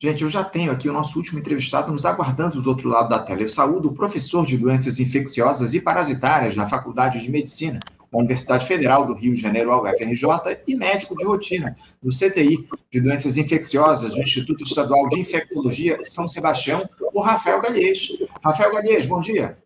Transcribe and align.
Gente, 0.00 0.22
eu 0.22 0.28
já 0.28 0.44
tenho 0.44 0.70
aqui 0.70 0.88
o 0.88 0.92
nosso 0.92 1.18
último 1.18 1.40
entrevistado 1.40 1.90
nos 1.90 2.06
aguardando 2.06 2.62
do 2.62 2.68
outro 2.68 2.88
lado 2.88 3.08
da 3.08 3.18
tela. 3.18 3.42
Eu 3.42 3.48
saúdo 3.48 3.88
o 3.88 3.94
professor 3.94 4.46
de 4.46 4.56
doenças 4.56 5.00
infecciosas 5.00 5.74
e 5.74 5.80
parasitárias 5.80 6.54
na 6.54 6.68
Faculdade 6.68 7.20
de 7.20 7.28
Medicina 7.28 7.80
da 8.10 8.18
Universidade 8.18 8.64
Federal 8.64 9.04
do 9.04 9.12
Rio 9.12 9.34
de 9.34 9.40
Janeiro, 9.40 9.72
UFRJ, 9.76 10.60
e 10.68 10.76
médico 10.76 11.16
de 11.16 11.24
rotina 11.24 11.76
do 12.00 12.10
CTI 12.10 12.68
de 12.92 13.00
doenças 13.00 13.36
infecciosas 13.36 14.14
do 14.14 14.20
Instituto 14.20 14.62
Estadual 14.62 15.08
de 15.08 15.18
Infectologia 15.18 15.98
São 16.04 16.28
Sebastião, 16.28 16.88
o 17.12 17.20
Rafael 17.20 17.60
Galhês. 17.60 18.08
Rafael 18.40 18.72
Galhês, 18.72 19.04
bom 19.04 19.20
dia. 19.20 19.58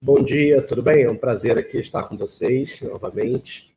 Bom 0.00 0.22
dia, 0.22 0.60
tudo 0.60 0.82
bem? 0.82 1.04
É 1.04 1.10
um 1.10 1.16
prazer 1.16 1.56
aqui 1.56 1.78
estar 1.78 2.02
com 2.02 2.18
vocês 2.18 2.82
novamente. 2.82 3.73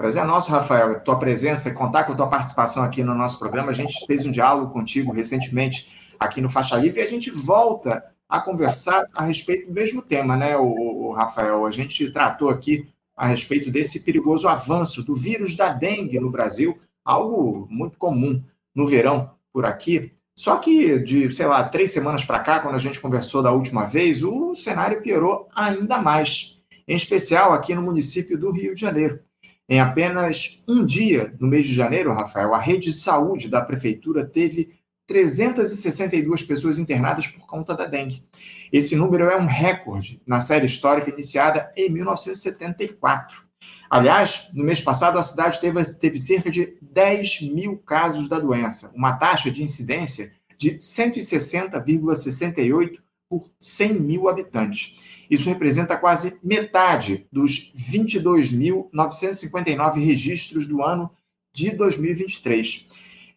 Prazer 0.00 0.22
é 0.22 0.24
nosso, 0.24 0.50
Rafael, 0.50 0.98
tua 1.00 1.18
presença, 1.18 1.74
contar 1.74 2.04
com 2.04 2.14
a 2.14 2.16
tua 2.16 2.26
participação 2.26 2.82
aqui 2.82 3.02
no 3.02 3.14
nosso 3.14 3.38
programa. 3.38 3.70
A 3.70 3.74
gente 3.74 4.06
fez 4.06 4.24
um 4.24 4.30
diálogo 4.30 4.72
contigo 4.72 5.12
recentemente 5.12 5.90
aqui 6.18 6.40
no 6.40 6.48
Faixa 6.48 6.74
Livre 6.78 7.02
e 7.02 7.04
a 7.04 7.08
gente 7.08 7.30
volta 7.30 8.02
a 8.26 8.40
conversar 8.40 9.04
a 9.14 9.24
respeito 9.24 9.66
do 9.66 9.74
mesmo 9.74 10.00
tema, 10.00 10.38
né, 10.38 10.56
o, 10.56 10.64
o 10.64 11.12
Rafael? 11.12 11.66
A 11.66 11.70
gente 11.70 12.10
tratou 12.12 12.48
aqui 12.48 12.88
a 13.14 13.26
respeito 13.26 13.70
desse 13.70 14.00
perigoso 14.00 14.48
avanço 14.48 15.02
do 15.02 15.14
vírus 15.14 15.54
da 15.54 15.68
dengue 15.68 16.18
no 16.18 16.30
Brasil, 16.30 16.78
algo 17.04 17.66
muito 17.68 17.98
comum 17.98 18.42
no 18.74 18.86
verão 18.86 19.32
por 19.52 19.66
aqui. 19.66 20.14
Só 20.34 20.56
que 20.56 20.98
de, 20.98 21.30
sei 21.30 21.44
lá, 21.44 21.68
três 21.68 21.92
semanas 21.92 22.24
para 22.24 22.38
cá, 22.38 22.60
quando 22.60 22.76
a 22.76 22.78
gente 22.78 22.98
conversou 22.98 23.42
da 23.42 23.52
última 23.52 23.84
vez, 23.84 24.22
o 24.22 24.54
cenário 24.54 25.02
piorou 25.02 25.46
ainda 25.54 25.98
mais, 25.98 26.62
em 26.88 26.96
especial 26.96 27.52
aqui 27.52 27.74
no 27.74 27.82
município 27.82 28.38
do 28.38 28.50
Rio 28.50 28.74
de 28.74 28.80
Janeiro. 28.80 29.20
Em 29.70 29.78
apenas 29.78 30.64
um 30.66 30.84
dia, 30.84 31.32
no 31.38 31.46
mês 31.46 31.64
de 31.64 31.72
janeiro, 31.72 32.12
Rafael, 32.12 32.52
a 32.52 32.58
rede 32.58 32.90
de 32.90 32.98
saúde 32.98 33.48
da 33.48 33.60
prefeitura 33.60 34.26
teve 34.26 34.74
362 35.06 36.42
pessoas 36.42 36.80
internadas 36.80 37.28
por 37.28 37.46
conta 37.46 37.72
da 37.72 37.86
dengue. 37.86 38.24
Esse 38.72 38.96
número 38.96 39.26
é 39.26 39.36
um 39.36 39.46
recorde 39.46 40.20
na 40.26 40.40
série 40.40 40.66
histórica 40.66 41.10
iniciada 41.10 41.70
em 41.76 41.88
1974. 41.88 43.44
Aliás, 43.88 44.50
no 44.54 44.64
mês 44.64 44.80
passado, 44.80 45.20
a 45.20 45.22
cidade 45.22 45.60
teve, 45.60 45.84
teve 46.00 46.18
cerca 46.18 46.50
de 46.50 46.76
10 46.82 47.52
mil 47.52 47.78
casos 47.78 48.28
da 48.28 48.40
doença, 48.40 48.90
uma 48.92 49.18
taxa 49.18 49.52
de 49.52 49.62
incidência 49.62 50.32
de 50.58 50.78
160,68 50.78 52.98
por 53.30 53.48
100 53.60 54.00
mil 54.00 54.28
habitantes. 54.28 55.24
Isso 55.30 55.48
representa 55.48 55.96
quase 55.96 56.40
metade 56.42 57.28
dos 57.30 57.72
22.959 57.92 60.04
registros 60.04 60.66
do 60.66 60.82
ano 60.82 61.08
de 61.52 61.70
2023. 61.70 62.88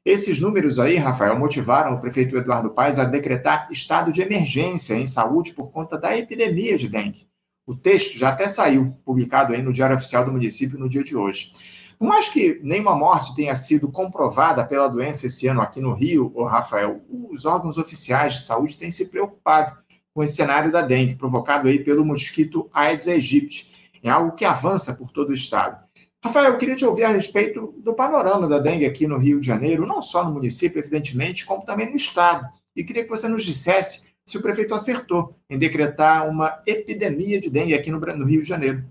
Esses 0.04 0.40
números 0.40 0.80
aí, 0.80 0.96
Rafael, 0.98 1.38
motivaram 1.38 1.94
o 1.94 2.02
prefeito 2.02 2.36
Eduardo 2.36 2.72
Paes 2.72 2.98
a 2.98 3.06
decretar 3.06 3.70
estado 3.72 4.12
de 4.12 4.24
emergência 4.24 4.96
em 4.96 5.06
saúde 5.06 5.54
por 5.54 5.70
conta 5.72 5.96
da 5.98 6.18
epidemia 6.18 6.78
de 6.78 6.90
dengue. 6.90 7.28
O 7.66 7.74
texto 7.76 8.18
já 8.18 8.28
até 8.30 8.48
saiu, 8.48 8.98
publicado 9.06 9.54
aí 9.54 9.62
no 9.62 9.72
Diário 9.72 9.96
Oficial 9.96 10.26
do 10.26 10.34
município 10.34 10.80
no 10.80 10.90
dia 10.90 11.04
de 11.04 11.16
hoje. 11.16 11.54
Por 11.98 12.08
mais 12.08 12.28
que 12.28 12.60
nenhuma 12.64 12.96
morte 12.96 13.34
tenha 13.34 13.56
sido 13.56 13.90
comprovada 13.90 14.66
pela 14.66 14.90
doença 14.90 15.28
esse 15.28 15.48
ano 15.48 15.62
aqui 15.62 15.80
no 15.80 15.94
Rio, 15.94 16.34
Rafael, 16.44 17.02
os 17.32 17.46
órgãos 17.46 17.78
oficiais 17.78 18.34
de 18.34 18.42
saúde 18.42 18.78
têm 18.78 18.92
se 18.92 19.10
preocupado 19.10 19.78
com 20.14 20.24
esse 20.24 20.36
cenário 20.36 20.72
da 20.72 20.82
dengue, 20.82 21.16
provocado 21.16 21.68
aí 21.68 21.80
pelo 21.80 22.06
mosquito 22.06 22.70
Aedes 22.74 23.08
aegypti. 23.08 23.72
É 24.04 24.10
algo 24.10 24.36
que 24.36 24.46
avança 24.46 24.94
por 24.94 25.12
todo 25.12 25.30
o 25.30 25.34
estado. 25.34 25.82
Rafael, 26.24 26.54
eu 26.54 26.58
queria 26.58 26.76
te 26.76 26.86
ouvir 26.86 27.04
a 27.04 27.10
respeito 27.10 27.74
do 27.78 27.94
panorama 27.94 28.48
da 28.48 28.60
dengue 28.60 28.86
aqui 28.86 29.08
no 29.08 29.18
Rio 29.18 29.40
de 29.40 29.48
Janeiro, 29.48 29.86
não 29.86 30.02
só 30.02 30.24
no 30.24 30.32
município, 30.32 30.80
evidentemente, 30.80 31.46
como 31.46 31.66
também 31.66 31.90
no 31.90 31.96
estado. 31.96 32.48
E 32.76 32.84
queria 32.84 33.04
que 33.04 33.10
você 33.10 33.28
nos 33.28 33.44
dissesse 33.44 34.04
se 34.26 34.38
o 34.38 34.42
prefeito 34.42 34.74
acertou 34.74 35.36
em 35.50 35.58
decretar 35.58 36.30
uma 36.30 36.62
epidemia 36.66 37.40
de 37.40 37.50
dengue 37.50 37.74
aqui 37.74 37.92
no, 37.92 38.00
no 38.00 38.26
Rio 38.26 38.42
de 38.42 38.48
Janeiro. 38.48 38.84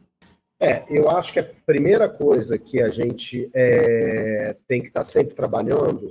É, 0.61 0.85
eu 0.89 1.11
acho 1.11 1.33
que 1.33 1.41
a 1.41 1.51
primeira 1.67 2.09
coisa 2.09 2.59
que 2.59 2.81
a 2.81 2.89
gente 2.89 3.51
é, 3.53 4.55
tem 4.69 4.81
que 4.81 4.89
estar 4.89 5.03
sempre 5.03 5.35
trabalhando 5.35 6.11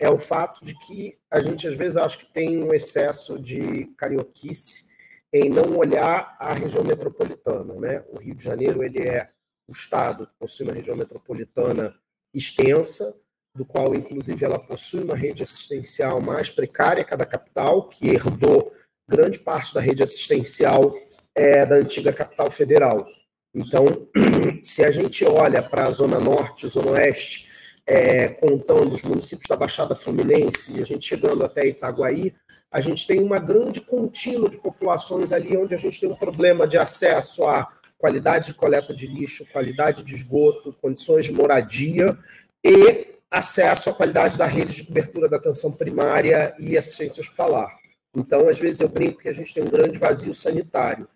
é 0.00 0.08
o 0.08 0.18
fato 0.18 0.64
de 0.64 0.74
que 0.78 1.18
a 1.30 1.40
gente 1.40 1.68
às 1.68 1.76
vezes 1.76 1.98
acho 1.98 2.20
que 2.20 2.32
tem 2.32 2.62
um 2.62 2.72
excesso 2.72 3.38
de 3.38 3.84
carioquice 3.98 4.88
em 5.30 5.50
não 5.50 5.76
olhar 5.76 6.34
a 6.40 6.54
região 6.54 6.82
metropolitana, 6.82 7.74
né? 7.74 8.02
O 8.08 8.18
Rio 8.18 8.34
de 8.34 8.42
Janeiro 8.42 8.82
ele 8.82 9.06
é 9.06 9.28
o 9.68 9.72
estado 9.72 10.26
que 10.26 10.32
possui 10.38 10.66
uma 10.66 10.74
região 10.74 10.96
metropolitana 10.96 11.94
extensa, 12.34 13.14
do 13.54 13.64
qual 13.64 13.94
inclusive 13.94 14.42
ela 14.42 14.58
possui 14.58 15.02
uma 15.02 15.14
rede 15.14 15.42
assistencial 15.42 16.20
mais 16.20 16.50
precária 16.50 17.04
que 17.04 17.12
a 17.12 17.16
da 17.16 17.26
capital, 17.26 17.86
que 17.88 18.08
herdou 18.08 18.72
grande 19.08 19.38
parte 19.40 19.74
da 19.74 19.80
rede 19.80 20.02
assistencial 20.02 20.96
é, 21.34 21.66
da 21.66 21.76
antiga 21.76 22.12
capital 22.12 22.50
federal. 22.50 23.06
Então, 23.54 24.08
se 24.64 24.82
a 24.82 24.90
gente 24.90 25.24
olha 25.24 25.62
para 25.62 25.86
a 25.86 25.90
zona 25.90 26.18
norte, 26.18 26.68
zona 26.68 26.92
oeste, 26.92 27.49
é, 27.90 28.28
contando 28.28 28.94
os 28.94 29.02
municípios 29.02 29.48
da 29.48 29.56
Baixada 29.56 29.96
Fluminense, 29.96 30.78
e 30.78 30.80
a 30.80 30.84
gente 30.86 31.04
chegando 31.04 31.44
até 31.44 31.66
Itaguaí, 31.66 32.32
a 32.70 32.80
gente 32.80 33.04
tem 33.04 33.20
uma 33.20 33.40
grande 33.40 33.80
contínua 33.80 34.48
de 34.48 34.58
populações 34.58 35.32
ali 35.32 35.56
onde 35.56 35.74
a 35.74 35.76
gente 35.76 36.00
tem 36.00 36.08
um 36.08 36.14
problema 36.14 36.68
de 36.68 36.78
acesso 36.78 37.44
à 37.48 37.66
qualidade 37.98 38.46
de 38.46 38.54
coleta 38.54 38.94
de 38.94 39.08
lixo, 39.08 39.44
qualidade 39.50 40.04
de 40.04 40.14
esgoto, 40.14 40.72
condições 40.80 41.24
de 41.24 41.32
moradia 41.32 42.16
e 42.62 43.08
acesso 43.28 43.90
à 43.90 43.92
qualidade 43.92 44.38
da 44.38 44.46
rede 44.46 44.72
de 44.72 44.84
cobertura 44.84 45.28
da 45.28 45.38
atenção 45.38 45.72
primária 45.72 46.54
e 46.60 46.78
assistência 46.78 47.20
hospitalar. 47.20 47.76
Então, 48.14 48.48
às 48.48 48.60
vezes 48.60 48.80
eu 48.80 48.88
brinco 48.88 49.18
que 49.18 49.28
a 49.28 49.32
gente 49.32 49.52
tem 49.52 49.64
um 49.64 49.68
grande 49.68 49.98
vazio 49.98 50.32
sanitário. 50.32 51.08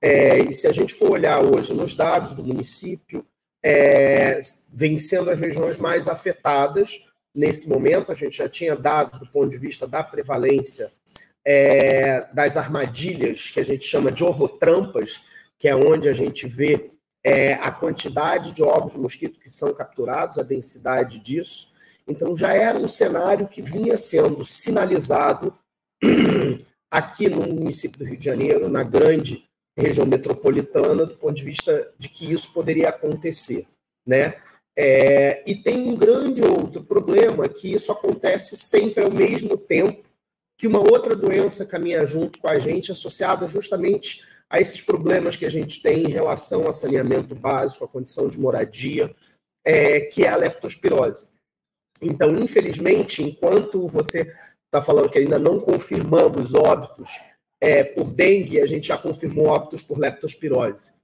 É, 0.00 0.38
e 0.38 0.52
se 0.52 0.68
a 0.68 0.72
gente 0.72 0.94
for 0.94 1.10
olhar 1.10 1.42
hoje 1.42 1.74
nos 1.74 1.96
dados 1.96 2.36
do 2.36 2.44
município, 2.44 3.26
é, 3.62 4.40
vem 4.72 4.98
sendo 4.98 5.30
as 5.30 5.38
regiões 5.38 5.78
mais 5.78 6.08
afetadas 6.08 7.00
nesse 7.34 7.68
momento. 7.68 8.10
A 8.10 8.14
gente 8.14 8.36
já 8.36 8.48
tinha 8.48 8.76
dados 8.76 9.18
do 9.20 9.26
ponto 9.26 9.50
de 9.50 9.58
vista 9.58 9.86
da 9.86 10.02
prevalência 10.02 10.90
é, 11.44 12.26
das 12.32 12.56
armadilhas, 12.56 13.50
que 13.50 13.60
a 13.60 13.64
gente 13.64 13.84
chama 13.84 14.10
de 14.10 14.24
ovotrampas, 14.24 15.20
que 15.58 15.68
é 15.68 15.74
onde 15.74 16.08
a 16.08 16.12
gente 16.12 16.46
vê 16.46 16.90
é, 17.22 17.54
a 17.54 17.70
quantidade 17.70 18.52
de 18.52 18.62
ovos 18.62 18.92
de 18.92 18.98
mosquito 18.98 19.40
que 19.40 19.50
são 19.50 19.74
capturados, 19.74 20.38
a 20.38 20.42
densidade 20.42 21.20
disso. 21.20 21.70
Então, 22.08 22.36
já 22.36 22.54
era 22.54 22.78
um 22.78 22.88
cenário 22.88 23.46
que 23.46 23.62
vinha 23.62 23.96
sendo 23.96 24.44
sinalizado 24.44 25.54
aqui 26.90 27.28
no 27.28 27.42
município 27.42 27.98
do 27.98 28.04
Rio 28.04 28.16
de 28.16 28.24
Janeiro, 28.24 28.68
na 28.68 28.82
grande 28.82 29.49
região 29.78 30.06
metropolitana, 30.06 31.06
do 31.06 31.16
ponto 31.16 31.34
de 31.34 31.44
vista 31.44 31.92
de 31.98 32.08
que 32.08 32.30
isso 32.32 32.52
poderia 32.52 32.88
acontecer. 32.88 33.66
Né? 34.06 34.34
É, 34.76 35.42
e 35.50 35.56
tem 35.56 35.88
um 35.88 35.96
grande 35.96 36.42
outro 36.42 36.82
problema, 36.82 37.48
que 37.48 37.72
isso 37.72 37.92
acontece 37.92 38.56
sempre 38.56 39.04
ao 39.04 39.10
mesmo 39.10 39.56
tempo 39.56 40.08
que 40.58 40.66
uma 40.66 40.80
outra 40.80 41.16
doença 41.16 41.64
caminha 41.64 42.04
junto 42.04 42.38
com 42.38 42.46
a 42.46 42.58
gente, 42.58 42.92
associada 42.92 43.48
justamente 43.48 44.22
a 44.50 44.60
esses 44.60 44.82
problemas 44.82 45.36
que 45.36 45.46
a 45.46 45.50
gente 45.50 45.80
tem 45.80 46.04
em 46.04 46.10
relação 46.10 46.68
a 46.68 46.72
saneamento 46.72 47.34
básico, 47.34 47.84
a 47.84 47.88
condição 47.88 48.28
de 48.28 48.38
moradia, 48.38 49.14
é, 49.64 50.00
que 50.00 50.24
é 50.24 50.28
a 50.28 50.36
leptospirose. 50.36 51.30
Então, 52.02 52.36
infelizmente, 52.38 53.22
enquanto 53.22 53.86
você 53.86 54.34
está 54.66 54.82
falando 54.82 55.08
que 55.08 55.18
ainda 55.18 55.38
não 55.38 55.58
confirmamos 55.60 56.52
óbitos 56.54 57.10
é, 57.60 57.84
por 57.84 58.10
dengue, 58.10 58.60
a 58.60 58.66
gente 58.66 58.88
já 58.88 58.96
confirmou 58.96 59.46
óbitos 59.46 59.82
por 59.82 59.98
leptospirose. 59.98 60.94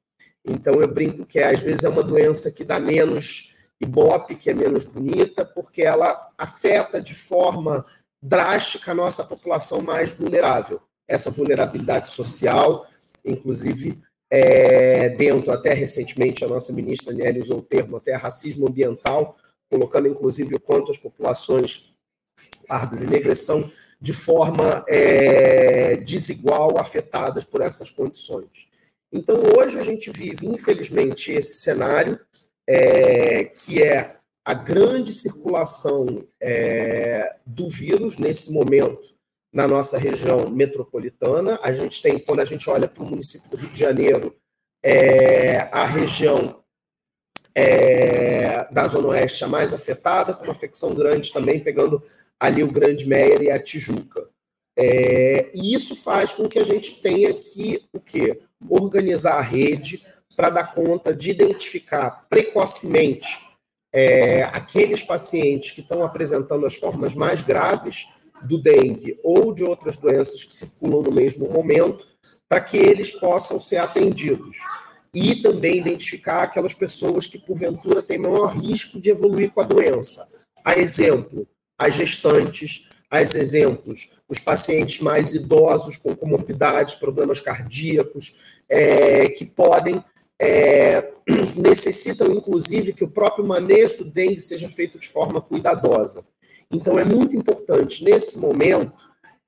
Então, 0.44 0.80
eu 0.80 0.88
brinco 0.88 1.26
que 1.26 1.38
às 1.38 1.60
vezes 1.60 1.84
é 1.84 1.88
uma 1.88 2.02
doença 2.02 2.50
que 2.50 2.64
dá 2.64 2.80
menos 2.80 3.56
ibope, 3.80 4.36
que 4.36 4.50
é 4.50 4.54
menos 4.54 4.84
bonita, 4.84 5.44
porque 5.44 5.82
ela 5.82 6.30
afeta 6.38 7.00
de 7.00 7.14
forma 7.14 7.84
drástica 8.22 8.92
a 8.92 8.94
nossa 8.94 9.24
população 9.24 9.82
mais 9.82 10.12
vulnerável. 10.12 10.80
Essa 11.06 11.30
vulnerabilidade 11.30 12.08
social, 12.08 12.86
inclusive 13.24 14.00
é, 14.30 15.10
dentro, 15.10 15.52
até 15.52 15.72
recentemente, 15.74 16.44
a 16.44 16.48
nossa 16.48 16.72
ministra 16.72 17.12
Nelly 17.12 17.42
usou 17.42 17.58
o 17.58 17.62
termo 17.62 17.96
até 17.96 18.14
racismo 18.14 18.66
ambiental, 18.66 19.36
colocando 19.70 20.08
inclusive 20.08 20.54
o 20.54 20.60
quanto 20.60 20.90
as 20.90 20.98
populações 20.98 21.94
pardas 22.66 23.02
e 23.02 23.06
negras 23.06 23.40
são 23.40 23.70
de 24.00 24.12
forma 24.12 24.84
é, 24.88 25.96
desigual 25.96 26.78
afetadas 26.78 27.44
por 27.44 27.60
essas 27.60 27.90
condições. 27.90 28.66
Então, 29.12 29.42
hoje 29.56 29.78
a 29.78 29.82
gente 29.82 30.10
vive, 30.10 30.46
infelizmente, 30.46 31.32
esse 31.32 31.56
cenário 31.56 32.18
é, 32.68 33.44
que 33.44 33.82
é 33.82 34.16
a 34.44 34.54
grande 34.54 35.12
circulação 35.12 36.24
é, 36.40 37.36
do 37.44 37.68
vírus 37.68 38.18
nesse 38.18 38.52
momento 38.52 39.16
na 39.52 39.66
nossa 39.66 39.98
região 39.98 40.50
metropolitana. 40.50 41.58
A 41.62 41.72
gente 41.72 42.02
tem, 42.02 42.18
quando 42.18 42.40
a 42.40 42.44
gente 42.44 42.68
olha 42.68 42.86
para 42.86 43.02
o 43.02 43.06
município 43.06 43.50
do 43.50 43.56
Rio 43.56 43.70
de 43.70 43.80
Janeiro, 43.80 44.36
é, 44.84 45.68
a 45.72 45.86
região 45.86 46.62
é, 47.54 48.70
da 48.70 48.86
Zona 48.86 49.08
Oeste 49.08 49.42
a 49.42 49.48
mais 49.48 49.72
afetada, 49.72 50.34
com 50.34 50.44
uma 50.44 50.52
afecção 50.52 50.94
grande 50.94 51.32
também, 51.32 51.58
pegando 51.58 52.02
ali 52.40 52.62
o 52.62 52.70
Grande 52.70 53.06
Meier 53.06 53.42
e 53.42 53.50
a 53.50 53.58
Tijuca. 53.58 54.28
É, 54.78 55.50
e 55.54 55.74
isso 55.74 55.96
faz 55.96 56.34
com 56.34 56.48
que 56.48 56.58
a 56.58 56.64
gente 56.64 57.00
tenha 57.00 57.32
que 57.32 57.82
o 57.92 58.00
quê? 58.00 58.38
organizar 58.68 59.38
a 59.38 59.42
rede 59.42 60.02
para 60.36 60.50
dar 60.50 60.74
conta 60.74 61.14
de 61.14 61.30
identificar 61.30 62.26
precocemente 62.28 63.38
é, 63.92 64.42
aqueles 64.44 65.02
pacientes 65.02 65.70
que 65.70 65.80
estão 65.80 66.02
apresentando 66.02 66.66
as 66.66 66.76
formas 66.76 67.14
mais 67.14 67.40
graves 67.40 68.06
do 68.42 68.58
dengue 68.58 69.18
ou 69.22 69.54
de 69.54 69.64
outras 69.64 69.96
doenças 69.96 70.44
que 70.44 70.52
circulam 70.52 71.02
no 71.02 71.10
mesmo 71.10 71.50
momento, 71.50 72.06
para 72.48 72.60
que 72.60 72.76
eles 72.76 73.12
possam 73.12 73.58
ser 73.58 73.78
atendidos. 73.78 74.58
E 75.14 75.36
também 75.36 75.78
identificar 75.78 76.42
aquelas 76.42 76.74
pessoas 76.74 77.26
que, 77.26 77.38
porventura, 77.38 78.02
têm 78.02 78.18
maior 78.18 78.54
risco 78.54 79.00
de 79.00 79.08
evoluir 79.08 79.50
com 79.50 79.62
a 79.62 79.64
doença. 79.64 80.28
A 80.62 80.78
exemplo, 80.78 81.48
as 81.78 81.94
gestantes, 81.94 82.88
as 83.10 83.34
exemplos, 83.34 84.10
os 84.28 84.38
pacientes 84.38 85.00
mais 85.00 85.34
idosos 85.34 85.96
com 85.96 86.14
comorbidades, 86.16 86.96
problemas 86.96 87.40
cardíacos, 87.40 88.40
é, 88.68 89.28
que 89.28 89.44
podem, 89.44 90.02
é, 90.38 91.12
necessitam, 91.56 92.32
inclusive, 92.32 92.92
que 92.92 93.04
o 93.04 93.10
próprio 93.10 93.46
manejo 93.46 93.98
do 93.98 94.04
dengue 94.04 94.40
seja 94.40 94.68
feito 94.68 94.98
de 94.98 95.08
forma 95.08 95.40
cuidadosa. 95.40 96.24
Então, 96.70 96.98
é 96.98 97.04
muito 97.04 97.36
importante, 97.36 98.02
nesse 98.02 98.38
momento, 98.38 98.92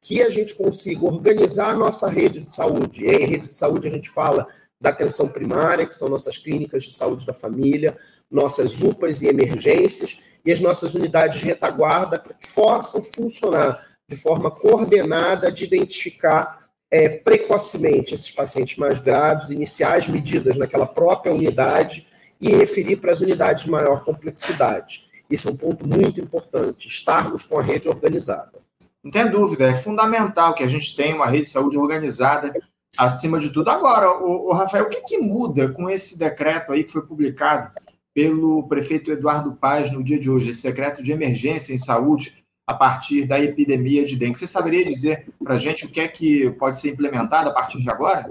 que 0.00 0.22
a 0.22 0.30
gente 0.30 0.54
consiga 0.54 1.04
organizar 1.04 1.70
a 1.70 1.76
nossa 1.76 2.08
rede 2.08 2.40
de 2.40 2.50
saúde. 2.50 3.04
E 3.04 3.10
em 3.10 3.26
rede 3.26 3.48
de 3.48 3.54
saúde, 3.54 3.88
a 3.88 3.90
gente 3.90 4.08
fala 4.08 4.46
da 4.80 4.90
atenção 4.90 5.28
primária, 5.28 5.86
que 5.86 5.96
são 5.96 6.08
nossas 6.08 6.38
clínicas 6.38 6.84
de 6.84 6.92
saúde 6.92 7.26
da 7.26 7.32
família, 7.32 7.96
nossas 8.30 8.82
UPAs 8.82 9.22
e 9.22 9.28
emergências, 9.28 10.20
e 10.44 10.52
as 10.52 10.60
nossas 10.60 10.94
unidades 10.94 11.40
de 11.40 11.46
retaguarda, 11.46 12.18
que 12.18 12.52
possam 12.54 13.02
funcionar 13.02 13.86
de 14.08 14.16
forma 14.16 14.50
coordenada 14.50 15.52
de 15.52 15.64
identificar 15.64 16.68
é, 16.90 17.08
precocemente 17.08 18.14
esses 18.14 18.30
pacientes 18.30 18.78
mais 18.78 18.98
graves, 18.98 19.50
iniciar 19.50 19.96
as 19.96 20.08
medidas 20.08 20.56
naquela 20.56 20.86
própria 20.86 21.32
unidade 21.32 22.06
e 22.40 22.50
referir 22.50 22.96
para 22.96 23.12
as 23.12 23.20
unidades 23.20 23.64
de 23.64 23.70
maior 23.70 24.04
complexidade. 24.04 25.06
Isso 25.28 25.48
é 25.48 25.52
um 25.52 25.56
ponto 25.56 25.86
muito 25.86 26.20
importante, 26.20 26.88
estarmos 26.88 27.42
com 27.42 27.58
a 27.58 27.62
rede 27.62 27.88
organizada. 27.88 28.58
Não 29.04 29.10
tem 29.10 29.30
dúvida, 29.30 29.68
é 29.68 29.76
fundamental 29.76 30.54
que 30.54 30.62
a 30.62 30.68
gente 30.68 30.96
tenha 30.96 31.14
uma 31.14 31.26
rede 31.26 31.44
de 31.44 31.50
saúde 31.50 31.76
organizada 31.76 32.52
acima 32.98 33.38
de 33.38 33.52
tudo. 33.52 33.70
Agora, 33.70 34.10
o, 34.10 34.48
o 34.48 34.52
Rafael, 34.52 34.84
o 34.84 34.88
que, 34.88 35.00
que 35.02 35.18
muda 35.18 35.72
com 35.72 35.88
esse 35.88 36.18
decreto 36.18 36.72
aí 36.72 36.82
que 36.82 36.90
foi 36.90 37.06
publicado 37.06 37.70
pelo 38.12 38.66
prefeito 38.66 39.12
Eduardo 39.12 39.54
Paz 39.54 39.92
no 39.92 40.02
dia 40.02 40.18
de 40.18 40.28
hoje, 40.28 40.50
esse 40.50 40.66
decreto 40.66 41.00
de 41.00 41.12
emergência 41.12 41.72
em 41.72 41.78
saúde 41.78 42.44
a 42.66 42.74
partir 42.74 43.24
da 43.24 43.38
epidemia 43.38 44.04
de 44.04 44.16
dengue? 44.16 44.36
Você 44.36 44.48
saberia 44.48 44.84
dizer 44.84 45.28
para 45.42 45.54
a 45.54 45.58
gente 45.58 45.86
o 45.86 45.88
que 45.88 46.00
é 46.00 46.08
que 46.08 46.50
pode 46.58 46.78
ser 46.78 46.90
implementado 46.90 47.48
a 47.48 47.52
partir 47.52 47.80
de 47.80 47.88
agora? 47.88 48.28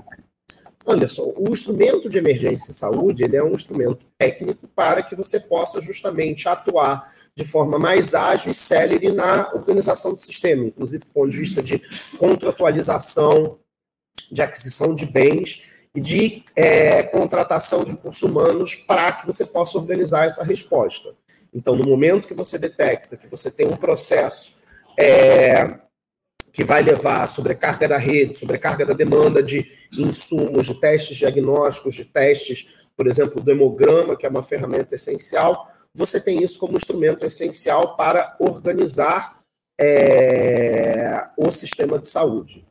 Anderson, 0.85 1.33
o 1.37 1.49
instrumento 1.49 2.09
de 2.09 2.17
emergência 2.17 2.71
em 2.71 2.73
saúde 2.73 3.23
ele 3.23 3.37
é 3.37 3.43
um 3.43 3.53
instrumento 3.53 4.05
técnico 4.17 4.67
para 4.67 5.01
que 5.01 5.15
você 5.15 5.39
possa 5.39 5.81
justamente 5.81 6.47
atuar 6.47 7.09
de 7.35 7.45
forma 7.45 7.79
mais 7.79 8.15
ágil 8.15 8.51
e 8.51 8.53
célere 8.53 9.11
na 9.11 9.51
organização 9.53 10.13
do 10.13 10.19
sistema, 10.19 10.65
inclusive 10.65 11.05
do 11.05 11.11
ponto 11.11 11.29
de 11.29 11.37
vista 11.37 11.61
de 11.61 11.81
contratualização, 12.17 13.59
de 14.31 14.41
aquisição 14.41 14.95
de 14.95 15.05
bens 15.05 15.63
e 15.95 16.01
de 16.01 16.43
é, 16.55 17.03
contratação 17.03 17.83
de 17.83 17.91
recursos 17.91 18.23
humanos 18.23 18.75
para 18.75 19.11
que 19.13 19.25
você 19.25 19.45
possa 19.45 19.77
organizar 19.77 20.25
essa 20.25 20.43
resposta. 20.43 21.09
Então, 21.53 21.75
no 21.75 21.85
momento 21.85 22.27
que 22.27 22.33
você 22.33 22.59
detecta 22.59 23.17
que 23.17 23.27
você 23.27 23.49
tem 23.49 23.67
um 23.67 23.77
processo 23.77 24.57
é, 24.97 25.79
que 26.53 26.63
vai 26.63 26.81
levar 26.83 27.23
a 27.23 27.27
sobrecarga 27.27 27.87
da 27.87 27.97
rede, 27.97 28.37
sobrecarga 28.37 28.85
da 28.85 28.93
demanda 28.93 29.41
de 29.41 29.71
insumos, 29.91 30.65
de 30.65 30.79
testes 30.79 31.17
diagnósticos, 31.17 31.95
de 31.95 32.05
testes, 32.05 32.75
por 32.95 33.07
exemplo, 33.07 33.41
do 33.41 33.51
hemograma, 33.51 34.15
que 34.15 34.25
é 34.25 34.29
uma 34.29 34.43
ferramenta 34.43 34.95
essencial, 34.95 35.67
você 35.93 36.19
tem 36.19 36.43
isso 36.43 36.59
como 36.59 36.77
instrumento 36.77 37.25
essencial 37.25 37.95
para 37.95 38.35
organizar 38.39 39.39
é, 39.79 41.25
o 41.37 41.49
sistema 41.49 41.99
de 41.99 42.07
saúde. 42.07 42.65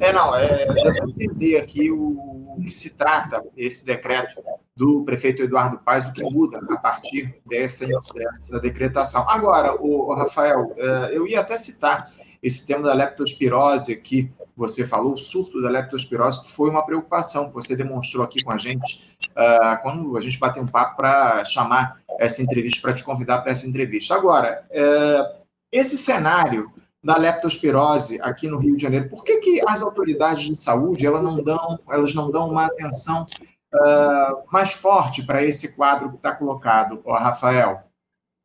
É, 0.00 0.12
não, 0.12 0.34
é, 0.34 0.66
entender 1.06 1.58
aqui 1.58 1.90
o, 1.90 2.54
o 2.56 2.62
que 2.62 2.70
se 2.70 2.96
trata 2.96 3.44
esse 3.56 3.84
decreto 3.84 4.42
do 4.76 5.04
prefeito 5.04 5.42
Eduardo 5.42 5.78
Paes, 5.78 6.06
o 6.06 6.12
que 6.12 6.22
muda 6.22 6.60
a 6.70 6.76
partir 6.76 7.34
dessa, 7.46 7.86
dessa 7.86 8.60
decretação. 8.60 9.28
Agora, 9.28 9.74
o, 9.74 10.10
o 10.10 10.14
Rafael, 10.14 10.72
é, 10.76 11.16
eu 11.16 11.26
ia 11.26 11.40
até 11.40 11.56
citar 11.56 12.06
esse 12.42 12.66
tema 12.66 12.86
da 12.86 12.94
leptospirose 12.94 13.96
que 13.96 14.30
você 14.56 14.86
falou, 14.86 15.14
o 15.14 15.18
surto 15.18 15.60
da 15.60 15.68
leptospirose, 15.68 16.48
foi 16.50 16.70
uma 16.70 16.84
preocupação 16.84 17.48
que 17.48 17.54
você 17.54 17.76
demonstrou 17.76 18.24
aqui 18.24 18.42
com 18.42 18.50
a 18.50 18.58
gente 18.58 19.16
uh, 19.30 19.80
quando 19.82 20.16
a 20.16 20.20
gente 20.20 20.38
bateu 20.38 20.62
um 20.62 20.66
papo 20.66 20.96
para 20.96 21.44
chamar 21.44 22.00
essa 22.18 22.42
entrevista, 22.42 22.80
para 22.82 22.92
te 22.92 23.04
convidar 23.04 23.38
para 23.38 23.52
essa 23.52 23.68
entrevista. 23.68 24.14
Agora, 24.16 24.64
uh, 24.70 25.44
esse 25.70 25.96
cenário 25.96 26.72
da 27.02 27.16
leptospirose 27.16 28.20
aqui 28.22 28.48
no 28.48 28.58
Rio 28.58 28.76
de 28.76 28.82
Janeiro, 28.82 29.08
por 29.08 29.24
que, 29.24 29.38
que 29.38 29.62
as 29.66 29.82
autoridades 29.82 30.44
de 30.44 30.56
saúde 30.56 31.06
elas 31.06 31.22
não 31.22 31.42
dão, 31.42 31.78
elas 31.88 32.14
não 32.14 32.30
dão 32.30 32.50
uma 32.50 32.66
atenção 32.66 33.26
uh, 33.74 34.42
mais 34.52 34.72
forte 34.72 35.24
para 35.24 35.42
esse 35.42 35.76
quadro 35.76 36.10
que 36.10 36.16
está 36.16 36.34
colocado, 36.34 37.00
Rafael? 37.06 37.84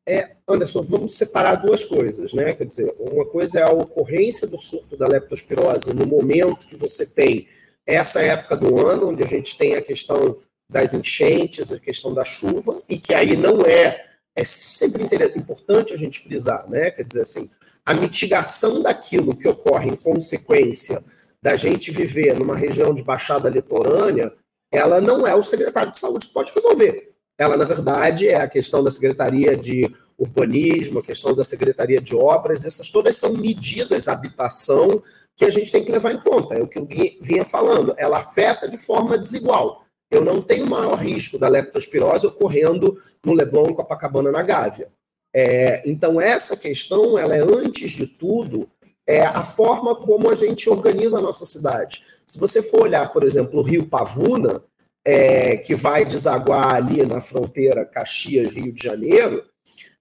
É, 0.08 0.36
Anderson, 0.48 0.84
vamos 0.84 1.14
separar 1.16 1.56
duas 1.56 1.86
coisas, 1.86 2.34
né? 2.34 2.54
Quer 2.54 2.66
dizer, 2.66 2.94
uma 3.00 3.26
coisa 3.26 3.60
é 3.60 3.64
a 3.64 3.72
ocorrência 3.72 4.46
do 4.46 4.60
surto 4.60 4.98
da 4.98 5.08
leptospirose 5.08 5.94
no 5.94 6.06
momento 6.06 6.68
que 6.68 6.76
você 6.76 7.06
tem 7.06 7.48
essa 7.86 8.22
época 8.22 8.58
do 8.58 8.86
ano, 8.86 9.10
onde 9.10 9.24
a 9.24 9.28
gente 9.28 9.58
tem 9.58 9.76
a 9.76 9.82
questão 9.82 10.38
das 10.70 10.94
enchentes, 10.94 11.72
a 11.72 11.80
questão 11.80 12.14
da 12.14 12.26
chuva, 12.26 12.82
e 12.90 12.98
que 12.98 13.14
aí 13.14 13.38
não 13.38 13.62
é, 13.62 14.04
é 14.36 14.44
sempre 14.44 15.04
importante 15.36 15.94
a 15.94 15.98
gente 15.98 16.20
frisar, 16.20 16.70
né? 16.70 16.92
Quer 16.92 17.04
dizer 17.04 17.22
assim, 17.22 17.50
a 17.86 17.94
mitigação 17.94 18.82
daquilo 18.82 19.36
que 19.36 19.48
ocorre 19.48 19.90
em 19.90 19.96
consequência 19.96 21.04
da 21.42 21.56
gente 21.56 21.92
viver 21.92 22.38
numa 22.38 22.56
região 22.56 22.94
de 22.94 23.04
baixada 23.04 23.50
litorânea, 23.50 24.34
ela 24.72 25.00
não 25.02 25.28
é 25.28 25.36
o 25.36 25.44
secretário 25.44 25.92
de 25.92 26.00
saúde 26.00 26.28
que 26.28 26.34
pode 26.34 26.52
resolver 26.54 27.14
ela, 27.38 27.58
na 27.58 27.66
verdade, 27.66 28.28
é 28.28 28.36
a 28.36 28.48
questão 28.48 28.84
da 28.84 28.92
Secretaria 28.92 29.58
de 29.58 29.90
Urbanismo, 30.18 31.00
a 31.00 31.04
questão 31.04 31.34
da 31.36 31.44
Secretaria 31.44 32.00
de 32.00 32.16
Obras, 32.16 32.64
essas 32.64 32.90
todas 32.92 33.18
são 33.18 33.34
medidas, 33.34 34.08
habitação, 34.08 35.02
que 35.36 35.46
a 35.46 35.50
gente 35.50 35.72
tem 35.72 35.84
que 35.84 35.92
levar 35.92 36.14
em 36.14 36.22
conta. 36.22 36.56
É 36.56 36.62
o 36.62 36.68
que 36.68 36.78
eu 36.78 36.88
vinha 37.22 37.44
falando, 37.44 37.96
ela 37.98 38.20
afeta 38.20 38.70
de 38.70 38.78
forma 38.78 39.18
desigual. 39.18 39.84
Eu 40.12 40.24
não 40.24 40.42
tenho 40.42 40.68
maior 40.68 40.96
risco 41.00 41.40
da 41.40 41.48
leptospirose 41.48 42.28
ocorrendo 42.28 43.02
no 43.26 43.34
Leblon, 43.34 43.74
Copacabana, 43.74 44.32
na 44.32 44.42
Gávea. 44.42 44.88
É, 45.34 45.82
então, 45.90 46.22
essa 46.22 46.56
questão, 46.56 47.18
ela 47.18 47.36
é, 47.36 47.42
antes 47.42 47.92
de 47.92 48.06
tudo, 48.06 48.70
é 49.06 49.22
a 49.22 49.44
forma 49.44 49.96
como 49.96 50.30
a 50.30 50.36
gente 50.36 50.70
organiza 50.70 51.18
a 51.18 51.22
nossa 51.22 51.46
cidade. 51.46 52.04
Se 52.26 52.40
você 52.40 52.62
for 52.62 52.84
olhar, 52.84 53.12
por 53.12 53.24
exemplo, 53.24 53.60
o 53.60 53.64
Rio 53.64 53.86
Pavuna, 53.88 54.62
é, 55.06 55.58
que 55.58 55.76
vai 55.76 56.06
desaguar 56.06 56.76
ali 56.76 57.06
na 57.06 57.20
fronteira 57.20 57.86
Caxias-Rio 57.86 58.72
de 58.72 58.84
Janeiro, 58.84 59.44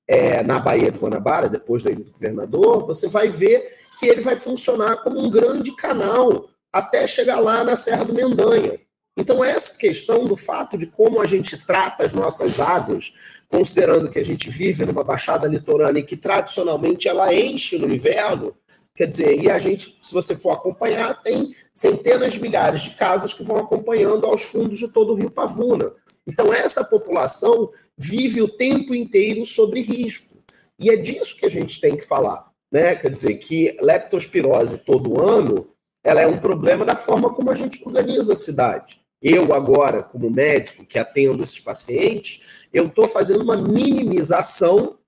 é, 0.06 0.42
na 0.42 0.58
Baía 0.58 0.90
de 0.90 0.98
Guanabara, 0.98 1.48
depois 1.48 1.82
da 1.82 1.90
Ilha 1.90 2.04
do 2.04 2.12
Governador, 2.12 2.86
você 2.86 3.08
vai 3.08 3.28
ver 3.28 3.68
que 3.98 4.06
ele 4.06 4.20
vai 4.20 4.36
funcionar 4.36 4.96
como 4.96 5.18
um 5.18 5.30
grande 5.30 5.74
canal 5.76 6.48
até 6.72 7.06
chegar 7.06 7.40
lá 7.40 7.64
na 7.64 7.76
Serra 7.76 8.04
do 8.04 8.12
Mendanha. 8.12 8.78
Então, 9.16 9.44
essa 9.44 9.76
questão 9.76 10.26
do 10.26 10.36
fato 10.36 10.78
de 10.78 10.86
como 10.86 11.20
a 11.20 11.26
gente 11.26 11.58
trata 11.66 12.04
as 12.04 12.14
nossas 12.14 12.58
águas, 12.58 13.12
considerando 13.46 14.10
que 14.10 14.18
a 14.18 14.24
gente 14.24 14.48
vive 14.48 14.86
numa 14.86 15.04
baixada 15.04 15.46
litorânea 15.46 16.00
e 16.00 16.04
que 16.04 16.16
tradicionalmente 16.16 17.08
ela 17.08 17.32
enche 17.34 17.78
no 17.78 17.92
inverno, 17.92 18.56
quer 18.94 19.06
dizer, 19.06 19.38
e 19.38 19.50
a 19.50 19.58
gente, 19.58 19.82
se 20.02 20.14
você 20.14 20.34
for 20.34 20.52
acompanhar, 20.52 21.22
tem 21.22 21.54
centenas 21.74 22.34
de 22.34 22.40
milhares 22.40 22.82
de 22.82 22.90
casas 22.90 23.34
que 23.34 23.44
vão 23.44 23.58
acompanhando 23.58 24.26
aos 24.26 24.42
fundos 24.42 24.78
de 24.78 24.88
todo 24.88 25.12
o 25.12 25.16
Rio 25.16 25.30
Pavuna. 25.30 25.92
Então, 26.26 26.52
essa 26.52 26.82
população 26.84 27.70
vive 27.98 28.40
o 28.40 28.48
tempo 28.48 28.94
inteiro 28.94 29.44
sobre 29.44 29.82
risco. 29.82 30.38
E 30.78 30.88
é 30.88 30.96
disso 30.96 31.36
que 31.36 31.44
a 31.44 31.50
gente 31.50 31.80
tem 31.80 31.96
que 31.96 32.06
falar. 32.06 32.50
Né? 32.72 32.94
Quer 32.94 33.10
dizer, 33.10 33.34
que 33.34 33.76
leptospirose 33.80 34.78
todo 34.78 35.20
ano 35.20 35.68
ela 36.04 36.20
é 36.20 36.26
um 36.26 36.38
problema 36.38 36.84
da 36.84 36.96
forma 36.96 37.32
como 37.32 37.50
a 37.50 37.54
gente 37.54 37.86
organiza 37.86 38.32
a 38.32 38.36
cidade. 38.36 39.01
Eu, 39.22 39.54
agora, 39.54 40.02
como 40.02 40.28
médico 40.30 40.84
que 40.84 40.98
atendo 40.98 41.42
esses 41.42 41.60
pacientes, 41.60 42.66
eu 42.72 42.86
estou 42.86 43.06
fazendo 43.06 43.42
uma 43.42 43.56
minimização 43.56 44.98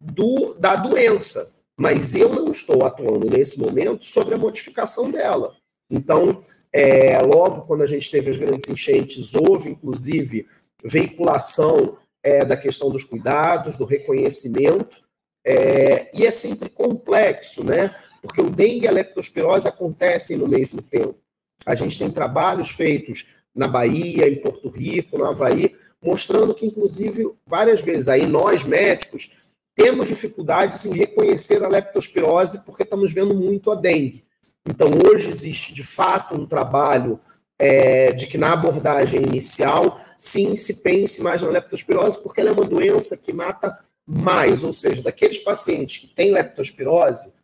do, 0.00 0.54
da 0.54 0.76
doença, 0.76 1.52
mas 1.76 2.14
eu 2.14 2.32
não 2.32 2.50
estou 2.50 2.84
atuando 2.84 3.28
nesse 3.28 3.58
momento 3.58 4.04
sobre 4.04 4.34
a 4.34 4.38
modificação 4.38 5.10
dela. 5.10 5.56
Então, 5.90 6.40
é, 6.72 7.20
logo 7.20 7.62
quando 7.62 7.82
a 7.82 7.86
gente 7.86 8.10
teve 8.10 8.30
as 8.30 8.36
grandes 8.36 8.68
enchentes, 8.68 9.34
houve 9.34 9.70
inclusive 9.70 10.46
veiculação 10.84 11.96
é, 12.22 12.44
da 12.44 12.56
questão 12.56 12.90
dos 12.90 13.04
cuidados, 13.04 13.76
do 13.76 13.84
reconhecimento, 13.84 15.00
é, 15.44 16.10
e 16.12 16.26
é 16.26 16.30
sempre 16.30 16.68
complexo, 16.68 17.62
né? 17.62 17.94
Porque 18.20 18.40
o 18.40 18.50
dengue 18.50 18.84
e 18.84 18.88
a 18.88 18.92
leptospirose 18.92 19.68
acontecem 19.68 20.36
no 20.36 20.48
mesmo 20.48 20.82
tempo. 20.82 21.16
A 21.64 21.74
gente 21.74 21.98
tem 21.98 22.10
trabalhos 22.10 22.70
feitos 22.70 23.35
na 23.56 23.66
Bahia, 23.66 24.28
em 24.28 24.40
Porto 24.40 24.68
Rico, 24.68 25.16
no 25.16 25.24
Havaí, 25.24 25.74
mostrando 26.02 26.54
que, 26.54 26.66
inclusive, 26.66 27.32
várias 27.46 27.80
vezes 27.80 28.08
aí 28.08 28.26
nós, 28.26 28.62
médicos, 28.62 29.30
temos 29.74 30.08
dificuldades 30.08 30.84
em 30.86 30.92
reconhecer 30.92 31.62
a 31.64 31.68
leptospirose 31.68 32.64
porque 32.64 32.82
estamos 32.82 33.12
vendo 33.12 33.34
muito 33.34 33.70
a 33.70 33.74
dengue. 33.74 34.24
Então, 34.68 34.90
hoje 35.06 35.28
existe, 35.28 35.74
de 35.74 35.84
fato, 35.84 36.34
um 36.34 36.46
trabalho 36.46 37.18
é, 37.58 38.12
de 38.12 38.26
que 38.26 38.36
na 38.36 38.52
abordagem 38.52 39.22
inicial, 39.22 40.00
sim, 40.16 40.54
se 40.56 40.82
pense 40.82 41.22
mais 41.22 41.40
na 41.40 41.48
leptospirose, 41.48 42.22
porque 42.22 42.40
ela 42.40 42.50
é 42.50 42.52
uma 42.52 42.64
doença 42.64 43.16
que 43.16 43.32
mata 43.32 43.76
mais, 44.06 44.62
ou 44.62 44.72
seja, 44.72 45.02
daqueles 45.02 45.38
pacientes 45.38 45.98
que 45.98 46.14
têm 46.14 46.32
leptospirose, 46.32 47.34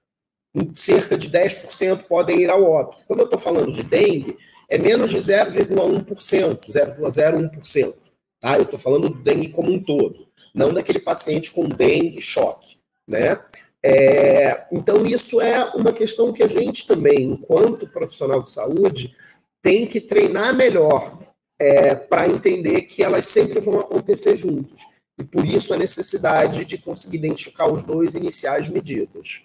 cerca 0.75 1.17
de 1.17 1.31
10% 1.31 2.05
podem 2.05 2.41
ir 2.43 2.51
ao 2.51 2.63
óbito. 2.63 3.05
Quando 3.07 3.21
eu 3.21 3.25
estou 3.25 3.39
falando 3.39 3.73
de 3.73 3.83
dengue, 3.83 4.37
é 4.73 4.79
menos 4.79 5.11
de 5.11 5.19
0,1%, 5.19 6.71
0,01%. 6.71 7.95
Tá? 8.41 8.57
Eu 8.57 8.63
estou 8.63 8.79
falando 8.79 9.11
do 9.11 9.23
dengue 9.23 9.51
como 9.51 9.71
um 9.71 9.79
todo, 9.79 10.27
não 10.55 10.73
daquele 10.73 10.99
paciente 10.99 11.51
com 11.51 11.69
dengue 11.69 12.23
choque. 12.23 12.79
Né? 13.07 13.39
É, 13.83 14.65
então, 14.73 15.05
isso 15.05 15.43
é 15.43 15.63
uma 15.75 15.93
questão 15.93 16.33
que 16.33 16.43
a 16.43 16.47
gente 16.47 16.87
também, 16.87 17.23
enquanto 17.23 17.87
profissional 17.87 18.43
de 18.43 18.51
saúde, 18.51 19.15
tem 19.61 19.87
que 19.87 20.01
treinar 20.01 20.57
melhor 20.57 21.19
é, 21.59 21.95
para 21.95 22.27
entender 22.27 22.81
que 22.83 23.03
elas 23.03 23.27
sempre 23.27 23.61
vão 23.61 23.79
acontecer 23.79 24.39
juntas. 24.39 24.81
E 25.19 25.25
por 25.25 25.45
isso 25.45 25.75
a 25.75 25.77
necessidade 25.77 26.65
de 26.65 26.79
conseguir 26.79 27.19
identificar 27.19 27.71
os 27.71 27.83
dois 27.83 28.15
iniciais 28.15 28.71
medidos. 28.71 29.43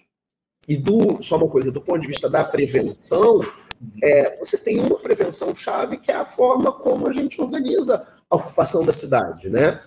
E 0.66 0.74
do, 0.74 1.20
só 1.20 1.36
uma 1.36 1.50
coisa, 1.50 1.70
do 1.70 1.82
ponto 1.82 2.00
de 2.00 2.08
vista 2.08 2.30
da 2.30 2.42
prevenção, 2.42 3.44
é, 4.02 4.38
você 4.38 4.58
tem 4.58 4.80
uma 4.80 4.98
prevenção 4.98 5.54
chave 5.54 5.98
que 5.98 6.10
é 6.10 6.16
a 6.16 6.24
forma 6.24 6.72
como 6.72 7.06
a 7.06 7.12
gente 7.12 7.40
organiza 7.40 8.06
a 8.30 8.36
ocupação 8.36 8.84
da 8.84 8.92
cidade, 8.92 9.48
né? 9.48 9.80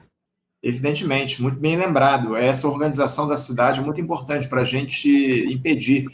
Evidentemente, 0.63 1.41
muito 1.41 1.59
bem 1.59 1.75
lembrado. 1.75 2.35
Essa 2.35 2.67
organização 2.67 3.27
da 3.27 3.37
cidade 3.37 3.79
é 3.79 3.83
muito 3.83 3.99
importante 3.99 4.47
para 4.47 4.61
a 4.61 4.65
gente 4.65 5.09
impedir 5.51 6.07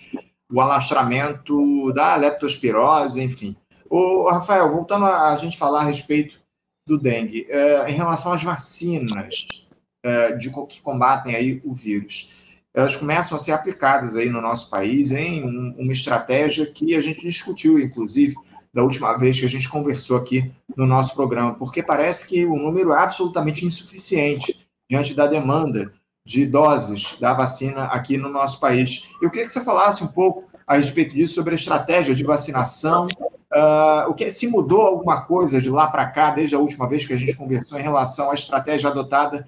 o 0.49 0.61
alastramento 0.61 1.91
da 1.93 2.15
leptospirose, 2.15 3.21
enfim. 3.21 3.55
O 3.89 4.29
Rafael, 4.29 4.69
voltando 4.71 5.05
a, 5.05 5.33
a 5.33 5.35
gente 5.35 5.57
falar 5.57 5.81
a 5.81 5.85
respeito 5.85 6.39
do 6.85 6.97
dengue, 6.97 7.45
é, 7.49 7.89
em 7.89 7.93
relação 7.93 8.31
às 8.31 8.43
vacinas 8.43 9.67
é, 10.03 10.31
de 10.33 10.49
que 10.67 10.81
combatem 10.81 11.35
aí 11.35 11.61
o 11.65 11.73
vírus, 11.73 12.36
elas 12.77 12.95
começam 12.95 13.35
a 13.35 13.39
ser 13.39 13.53
aplicadas 13.53 14.15
aí 14.15 14.29
no 14.29 14.39
nosso 14.39 14.69
país 14.69 15.11
em 15.11 15.43
um, 15.43 15.75
uma 15.79 15.91
estratégia 15.91 16.63
que 16.67 16.93
a 16.93 16.99
gente 16.99 17.21
discutiu, 17.21 17.79
inclusive, 17.79 18.35
da 18.71 18.83
última 18.83 19.17
vez 19.17 19.39
que 19.39 19.47
a 19.47 19.49
gente 19.49 19.67
conversou 19.67 20.15
aqui 20.15 20.53
no 20.75 20.85
nosso 20.85 21.15
programa, 21.15 21.55
porque 21.55 21.81
parece 21.81 22.27
que 22.27 22.45
o 22.45 22.55
número 22.55 22.93
é 22.93 22.99
absolutamente 22.99 23.65
insuficiente 23.65 24.67
diante 24.87 25.15
da 25.15 25.25
demanda 25.25 25.91
de 26.23 26.45
doses 26.45 27.17
da 27.19 27.33
vacina 27.33 27.85
aqui 27.85 28.15
no 28.15 28.29
nosso 28.29 28.59
país. 28.59 29.09
Eu 29.23 29.31
queria 29.31 29.47
que 29.47 29.53
você 29.53 29.63
falasse 29.63 30.03
um 30.03 30.09
pouco 30.09 30.47
a 30.67 30.77
respeito 30.77 31.15
disso, 31.15 31.33
sobre 31.33 31.53
a 31.53 31.55
estratégia 31.55 32.13
de 32.13 32.23
vacinação, 32.23 33.07
uh, 33.07 34.07
o 34.07 34.13
que 34.13 34.29
se 34.29 34.47
mudou 34.49 34.81
alguma 34.81 35.21
coisa 35.21 35.59
de 35.59 35.71
lá 35.71 35.87
para 35.87 36.05
cá, 36.05 36.29
desde 36.29 36.55
a 36.55 36.59
última 36.59 36.87
vez 36.87 37.07
que 37.07 37.13
a 37.13 37.17
gente 37.17 37.35
conversou 37.35 37.79
em 37.79 37.83
relação 37.83 38.29
à 38.29 38.35
estratégia 38.35 38.91
adotada 38.91 39.47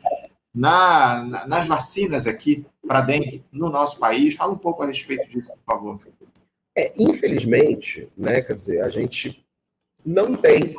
na, 0.53 1.23
na, 1.23 1.47
nas 1.47 1.67
vacinas 1.67 2.27
aqui 2.27 2.65
para 2.85 3.01
dengue 3.01 3.43
no 3.51 3.69
nosso 3.69 3.99
país. 3.99 4.35
Fala 4.35 4.53
um 4.53 4.57
pouco 4.57 4.83
a 4.83 4.87
respeito 4.87 5.27
disso, 5.29 5.49
por 5.65 5.73
favor. 5.73 5.99
É, 6.77 6.93
infelizmente, 6.97 8.09
né, 8.17 8.41
quer 8.41 8.53
dizer, 8.53 8.81
a 8.81 8.89
gente 8.89 9.43
não 10.05 10.35
tem 10.35 10.75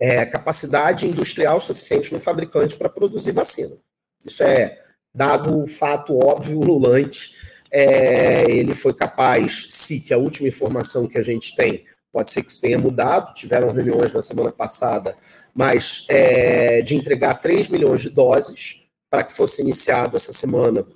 é, 0.00 0.24
capacidade 0.24 1.06
industrial 1.06 1.60
suficiente 1.60 2.12
no 2.12 2.20
fabricante 2.20 2.76
para 2.76 2.88
produzir 2.88 3.32
vacina. 3.32 3.76
Isso 4.24 4.42
é 4.42 4.80
dado 5.14 5.60
o 5.60 5.66
fato 5.66 6.18
óbvio, 6.18 6.60
lulante. 6.62 7.32
É, 7.70 8.50
ele 8.50 8.74
foi 8.74 8.92
capaz, 8.92 9.66
se 9.70 10.00
que 10.00 10.12
a 10.12 10.18
última 10.18 10.48
informação 10.48 11.06
que 11.06 11.16
a 11.16 11.22
gente 11.22 11.56
tem, 11.56 11.86
pode 12.12 12.30
ser 12.30 12.42
que 12.42 12.50
isso 12.52 12.60
tenha 12.60 12.78
mudado, 12.78 13.34
tiveram 13.34 13.72
reuniões 13.72 14.12
na 14.12 14.22
semana 14.22 14.52
passada, 14.52 15.16
mas 15.54 16.04
é, 16.08 16.82
de 16.82 16.94
entregar 16.94 17.34
3 17.40 17.68
milhões 17.68 18.02
de 18.02 18.10
doses 18.10 18.86
para 19.10 19.24
que 19.24 19.32
fosse 19.32 19.62
iniciado 19.62 20.16
essa 20.16 20.32
semana 20.32 20.86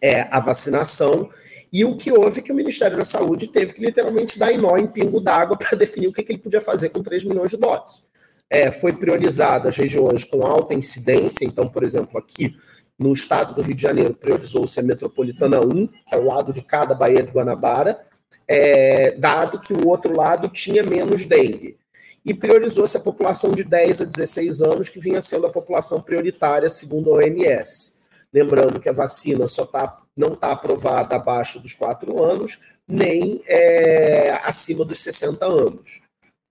é, 0.00 0.22
a 0.30 0.40
vacinação 0.40 1.30
e 1.72 1.84
o 1.84 1.96
que 1.96 2.12
houve 2.12 2.40
é 2.40 2.42
que 2.42 2.52
o 2.52 2.54
Ministério 2.54 2.96
da 2.96 3.04
Saúde 3.04 3.48
teve 3.48 3.74
que 3.74 3.84
literalmente 3.84 4.38
dar 4.38 4.52
em 4.52 4.58
nó 4.58 4.76
em 4.76 4.86
pingo 4.86 5.20
d'água 5.20 5.56
para 5.56 5.74
definir 5.76 6.08
o 6.08 6.12
que, 6.12 6.22
que, 6.22 6.32
ele 6.32 6.42
podia 6.42 6.60
fazer 6.60 6.90
com 6.90 7.02
3 7.02 7.24
milhões 7.24 7.50
de 7.50 7.56
doses. 7.56 8.02
É, 8.48 8.70
foi 8.70 8.92
priorizado 8.92 9.68
as 9.68 9.76
regiões 9.76 10.22
com 10.22 10.46
alta 10.46 10.72
incidência, 10.72 11.44
então, 11.44 11.68
por 11.68 11.82
exemplo, 11.82 12.16
aqui 12.16 12.56
no 12.98 13.12
estado 13.12 13.54
do 13.54 13.60
Rio 13.60 13.74
de 13.74 13.82
Janeiro, 13.82 14.14
priorizou-se 14.14 14.78
a 14.78 14.82
metropolitana 14.82 15.60
1, 15.60 15.86
que 15.86 16.14
é 16.14 16.16
o 16.16 16.24
lado 16.24 16.52
de 16.52 16.62
cada 16.62 16.94
Baía 16.94 17.22
de 17.22 17.32
Guanabara, 17.32 18.00
é, 18.48 19.12
dado 19.12 19.60
que 19.60 19.72
o 19.72 19.88
outro 19.88 20.14
lado 20.14 20.48
tinha 20.48 20.82
menos 20.82 21.24
dengue. 21.24 21.76
E 22.24 22.34
priorizou-se 22.34 22.96
a 22.96 23.00
população 23.00 23.52
de 23.52 23.62
10 23.62 24.00
a 24.00 24.04
16 24.04 24.62
anos, 24.62 24.88
que 24.88 24.98
vinha 24.98 25.20
sendo 25.20 25.46
a 25.46 25.50
população 25.50 26.00
prioritária, 26.00 26.68
segundo 26.68 27.12
a 27.12 27.16
OMS. 27.16 28.00
Lembrando 28.32 28.80
que 28.80 28.88
a 28.88 28.92
vacina 28.92 29.46
só 29.46 29.64
tá, 29.64 29.96
não 30.16 30.34
está 30.34 30.52
aprovada 30.52 31.16
abaixo 31.16 31.60
dos 31.60 31.72
4 31.74 32.22
anos, 32.22 32.58
nem 32.86 33.42
é, 33.46 34.40
acima 34.42 34.84
dos 34.84 35.00
60 35.00 35.46
anos. 35.46 36.02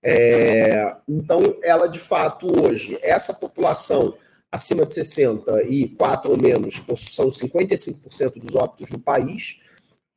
É, 0.02 0.96
então, 1.08 1.56
ela 1.62 1.88
de 1.88 1.98
fato 1.98 2.62
hoje, 2.62 2.98
essa 3.02 3.34
população 3.34 4.14
acima 4.50 4.86
de 4.86 4.94
60 4.94 5.64
e 5.64 5.88
4 5.90 6.30
ou 6.30 6.36
menos 6.36 6.82
são 6.96 7.28
55% 7.28 8.38
dos 8.40 8.54
óbitos 8.54 8.90
no 8.90 8.98
país. 8.98 9.58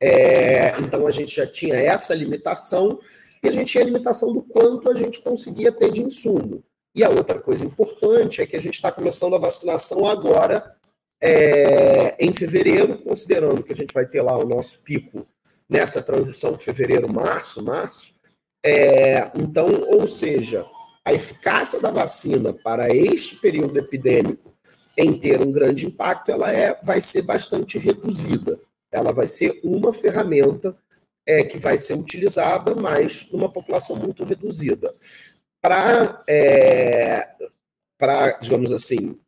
É, 0.00 0.78
então, 0.80 1.06
a 1.06 1.10
gente 1.10 1.36
já 1.36 1.46
tinha 1.46 1.76
essa 1.76 2.14
limitação 2.14 2.98
e 3.42 3.48
a 3.48 3.52
gente 3.52 3.70
tinha 3.70 3.82
a 3.82 3.86
limitação 3.86 4.32
do 4.32 4.42
quanto 4.42 4.90
a 4.90 4.94
gente 4.94 5.20
conseguia 5.20 5.70
ter 5.70 5.90
de 5.90 6.02
insumo. 6.02 6.62
E 6.94 7.04
a 7.04 7.10
outra 7.10 7.38
coisa 7.38 7.64
importante 7.64 8.42
é 8.42 8.46
que 8.46 8.56
a 8.56 8.60
gente 8.60 8.74
está 8.74 8.90
começando 8.90 9.34
a 9.34 9.38
vacinação 9.38 10.06
agora 10.06 10.74
é, 11.20 12.16
em 12.18 12.34
fevereiro, 12.34 12.98
considerando 12.98 13.62
que 13.62 13.72
a 13.72 13.76
gente 13.76 13.92
vai 13.92 14.06
ter 14.06 14.22
lá 14.22 14.36
o 14.36 14.48
nosso 14.48 14.80
pico 14.80 15.26
nessa 15.68 16.02
transição 16.02 16.58
fevereiro-março, 16.58 17.62
março. 17.62 18.14
É, 18.64 19.30
então, 19.34 19.82
ou 19.88 20.06
seja, 20.06 20.66
a 21.04 21.12
eficácia 21.12 21.80
da 21.80 21.90
vacina 21.90 22.52
para 22.52 22.94
este 22.94 23.36
período 23.36 23.78
epidêmico 23.78 24.52
em 24.96 25.18
ter 25.18 25.40
um 25.40 25.52
grande 25.52 25.86
impacto, 25.86 26.30
ela 26.30 26.52
é, 26.52 26.78
vai 26.82 27.00
ser 27.00 27.22
bastante 27.22 27.78
reduzida. 27.78 28.58
Ela 28.90 29.12
vai 29.12 29.26
ser 29.26 29.60
uma 29.62 29.92
ferramenta 29.92 30.76
é, 31.26 31.44
que 31.44 31.58
vai 31.58 31.78
ser 31.78 31.94
utilizada, 31.94 32.74
mas 32.74 33.28
numa 33.30 33.50
população 33.50 33.96
muito 33.96 34.24
reduzida. 34.24 34.94
Para, 35.60 36.22
é, 36.26 37.28
para 37.98 38.32
digamos 38.40 38.72
assim, 38.72 39.18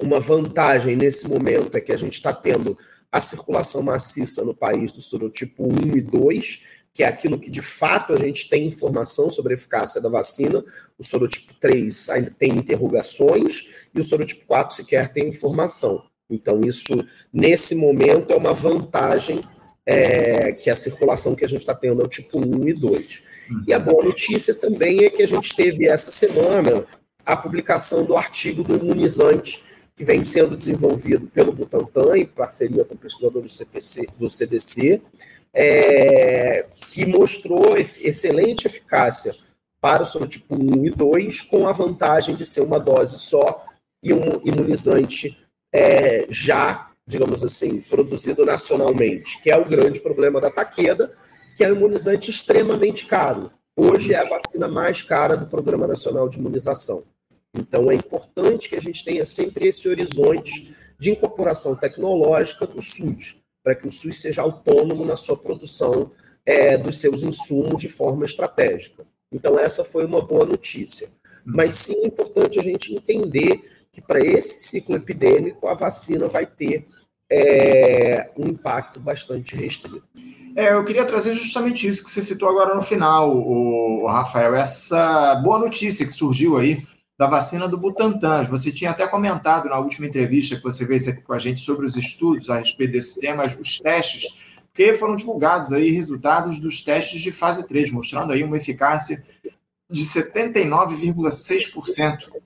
uma 0.00 0.20
vantagem 0.20 0.96
nesse 0.96 1.28
momento 1.28 1.76
é 1.76 1.80
que 1.80 1.92
a 1.92 1.96
gente 1.96 2.14
está 2.14 2.32
tendo 2.32 2.78
a 3.10 3.20
circulação 3.20 3.82
maciça 3.82 4.44
no 4.44 4.54
país 4.54 4.92
do 4.92 5.00
sorotipo 5.00 5.64
1 5.64 5.96
e 5.96 6.00
2, 6.00 6.62
que 6.94 7.02
é 7.02 7.06
aquilo 7.06 7.38
que 7.38 7.50
de 7.50 7.62
fato 7.62 8.12
a 8.12 8.18
gente 8.18 8.48
tem 8.48 8.66
informação 8.66 9.30
sobre 9.30 9.52
a 9.52 9.56
eficácia 9.56 10.00
da 10.00 10.08
vacina. 10.08 10.64
O 10.98 11.04
sorotipo 11.04 11.54
3 11.54 12.08
ainda 12.10 12.30
tem 12.30 12.50
interrogações 12.50 13.88
e 13.94 14.00
o 14.00 14.04
sorotipo 14.04 14.46
4 14.46 14.76
sequer 14.76 15.12
tem 15.12 15.28
informação. 15.28 16.07
Então, 16.30 16.62
isso, 16.62 17.04
nesse 17.32 17.74
momento, 17.74 18.32
é 18.32 18.36
uma 18.36 18.52
vantagem 18.52 19.40
é, 19.86 20.52
que 20.52 20.68
a 20.68 20.76
circulação 20.76 21.34
que 21.34 21.44
a 21.44 21.48
gente 21.48 21.60
está 21.60 21.74
tendo 21.74 22.02
é 22.02 22.04
o 22.04 22.08
tipo 22.08 22.38
1 22.38 22.68
e 22.68 22.74
2. 22.74 23.22
E 23.66 23.72
a 23.72 23.78
boa 23.78 24.04
notícia 24.04 24.54
também 24.54 25.04
é 25.04 25.10
que 25.10 25.22
a 25.22 25.26
gente 25.26 25.56
teve 25.56 25.86
essa 25.86 26.10
semana 26.10 26.84
a 27.24 27.36
publicação 27.36 28.04
do 28.04 28.16
artigo 28.16 28.62
do 28.62 28.76
imunizante 28.76 29.62
que 29.96 30.04
vem 30.04 30.22
sendo 30.22 30.56
desenvolvido 30.56 31.26
pelo 31.26 31.52
Butantan 31.52 32.16
em 32.16 32.24
parceria 32.24 32.84
com 32.84 32.94
o 32.94 32.98
pesquisador 32.98 33.42
do, 33.42 33.48
CTC, 33.48 34.08
do 34.16 34.30
CDC, 34.30 35.02
é, 35.52 36.66
que 36.86 37.04
mostrou 37.04 37.76
excelente 37.76 38.66
eficácia 38.66 39.34
para 39.80 40.02
o 40.02 40.06
sorotipo 40.06 40.54
1 40.54 40.86
e 40.86 40.90
2, 40.90 41.40
com 41.42 41.66
a 41.66 41.72
vantagem 41.72 42.36
de 42.36 42.44
ser 42.46 42.60
uma 42.60 42.78
dose 42.78 43.18
só 43.18 43.64
e 44.02 44.12
um 44.12 44.40
imunizante 44.44 45.36
é, 45.72 46.26
já, 46.28 46.90
digamos 47.06 47.42
assim, 47.42 47.80
produzido 47.80 48.44
nacionalmente, 48.44 49.40
que 49.42 49.50
é 49.50 49.56
o 49.56 49.64
grande 49.64 50.00
problema 50.00 50.40
da 50.40 50.50
taqueda, 50.50 51.12
que 51.56 51.64
é 51.64 51.72
um 51.72 51.76
imunizante 51.76 52.30
extremamente 52.30 53.06
caro. 53.06 53.50
Hoje 53.76 54.12
é 54.12 54.18
a 54.18 54.28
vacina 54.28 54.68
mais 54.68 55.02
cara 55.02 55.36
do 55.36 55.46
Programa 55.46 55.86
Nacional 55.86 56.28
de 56.28 56.38
Imunização. 56.38 57.04
Então, 57.54 57.90
é 57.90 57.94
importante 57.94 58.68
que 58.68 58.76
a 58.76 58.80
gente 58.80 59.04
tenha 59.04 59.24
sempre 59.24 59.68
esse 59.68 59.88
horizonte 59.88 60.74
de 60.98 61.10
incorporação 61.10 61.74
tecnológica 61.74 62.66
do 62.66 62.82
SUS, 62.82 63.36
para 63.62 63.74
que 63.74 63.86
o 63.86 63.92
SUS 63.92 64.20
seja 64.20 64.42
autônomo 64.42 65.04
na 65.04 65.16
sua 65.16 65.36
produção 65.36 66.10
é, 66.44 66.76
dos 66.76 66.98
seus 66.98 67.22
insumos 67.22 67.80
de 67.80 67.88
forma 67.88 68.24
estratégica. 68.24 69.06
Então, 69.32 69.58
essa 69.58 69.84
foi 69.84 70.04
uma 70.04 70.20
boa 70.20 70.44
notícia. 70.44 71.08
Mas 71.44 71.74
sim 71.74 72.02
é 72.02 72.06
importante 72.06 72.58
a 72.58 72.62
gente 72.62 72.94
entender 72.94 73.62
que 73.98 74.06
para 74.06 74.20
esse 74.20 74.60
ciclo 74.60 74.94
epidêmico 74.94 75.66
a 75.66 75.74
vacina 75.74 76.28
vai 76.28 76.46
ter 76.46 76.86
é, 77.30 78.30
um 78.38 78.46
impacto 78.46 78.98
bastante 79.00 79.54
restrito. 79.56 80.02
É, 80.54 80.72
eu 80.72 80.82
queria 80.84 81.04
trazer 81.04 81.34
justamente 81.34 81.86
isso 81.86 82.02
que 82.04 82.10
você 82.10 82.22
citou 82.22 82.48
agora 82.48 82.74
no 82.74 82.82
final, 82.82 83.36
o, 83.36 84.06
Rafael, 84.06 84.54
essa 84.54 85.34
boa 85.36 85.58
notícia 85.58 86.06
que 86.06 86.12
surgiu 86.12 86.56
aí 86.56 86.82
da 87.18 87.26
vacina 87.26 87.68
do 87.68 87.76
Butantan. 87.76 88.44
Você 88.44 88.72
tinha 88.72 88.92
até 88.92 89.06
comentado 89.06 89.68
na 89.68 89.78
última 89.78 90.06
entrevista 90.06 90.56
que 90.56 90.62
você 90.62 90.86
fez 90.86 91.06
aqui 91.08 91.20
com 91.22 91.32
a 91.32 91.38
gente 91.38 91.60
sobre 91.60 91.84
os 91.84 91.96
estudos 91.96 92.48
a 92.48 92.58
respeito 92.58 92.92
desse 92.92 93.20
tema, 93.20 93.44
os 93.44 93.80
testes, 93.80 94.56
porque 94.68 94.94
foram 94.94 95.16
divulgados 95.16 95.72
aí 95.72 95.90
resultados 95.90 96.60
dos 96.60 96.82
testes 96.82 97.20
de 97.20 97.32
fase 97.32 97.66
3, 97.66 97.90
mostrando 97.90 98.32
aí 98.32 98.44
uma 98.44 98.56
eficácia 98.56 99.20
de 99.90 100.04
79,6% 100.04 102.37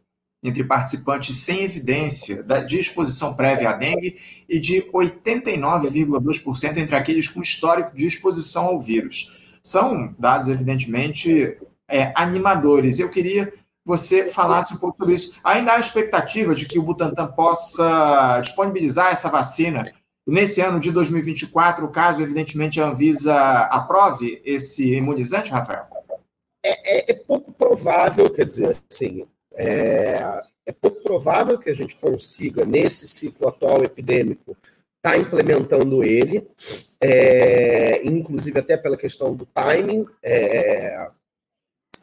entre 0.42 0.64
participantes 0.64 1.36
sem 1.36 1.62
evidência 1.62 2.42
de 2.42 2.78
exposição 2.78 3.34
prévia 3.34 3.70
à 3.70 3.72
dengue 3.74 4.18
e 4.48 4.58
de 4.58 4.82
89,2% 4.92 6.76
entre 6.76 6.96
aqueles 6.96 7.28
com 7.28 7.40
histórico 7.40 7.94
de 7.94 8.06
exposição 8.06 8.66
ao 8.66 8.80
vírus. 8.80 9.58
São 9.62 10.12
dados, 10.18 10.48
evidentemente, 10.48 11.56
é, 11.88 12.12
animadores. 12.16 12.98
Eu 12.98 13.08
queria 13.08 13.46
que 13.46 13.58
você 13.86 14.26
falasse 14.26 14.74
um 14.74 14.78
pouco 14.78 14.98
sobre 14.98 15.14
isso. 15.14 15.34
Ainda 15.44 15.74
há 15.74 15.78
expectativa 15.78 16.54
de 16.54 16.66
que 16.66 16.78
o 16.78 16.82
Butantan 16.82 17.28
possa 17.28 18.40
disponibilizar 18.40 19.12
essa 19.12 19.28
vacina 19.28 19.92
nesse 20.26 20.60
ano 20.60 20.80
de 20.80 20.90
2024, 20.90 21.88
caso, 21.88 22.22
evidentemente, 22.22 22.80
a 22.80 22.88
Anvisa 22.88 23.36
aprove 23.66 24.40
esse 24.44 24.94
imunizante, 24.94 25.52
Rafael? 25.52 25.86
É, 26.64 27.10
é, 27.10 27.12
é 27.12 27.14
pouco 27.14 27.52
provável, 27.52 28.30
quer 28.30 28.46
dizer, 28.46 28.76
assim, 28.90 29.26
é, 29.54 30.42
é 30.66 30.72
pouco 30.72 31.02
provável 31.02 31.58
que 31.58 31.70
a 31.70 31.74
gente 31.74 31.96
consiga, 31.96 32.64
nesse 32.64 33.08
ciclo 33.08 33.48
atual 33.48 33.84
epidêmico, 33.84 34.56
estar 34.96 35.12
tá 35.12 35.18
implementando 35.18 36.04
ele, 36.04 36.46
é, 37.00 38.06
inclusive 38.06 38.58
até 38.58 38.76
pela 38.76 38.96
questão 38.96 39.34
do 39.34 39.44
timing, 39.46 40.06
é, 40.22 41.08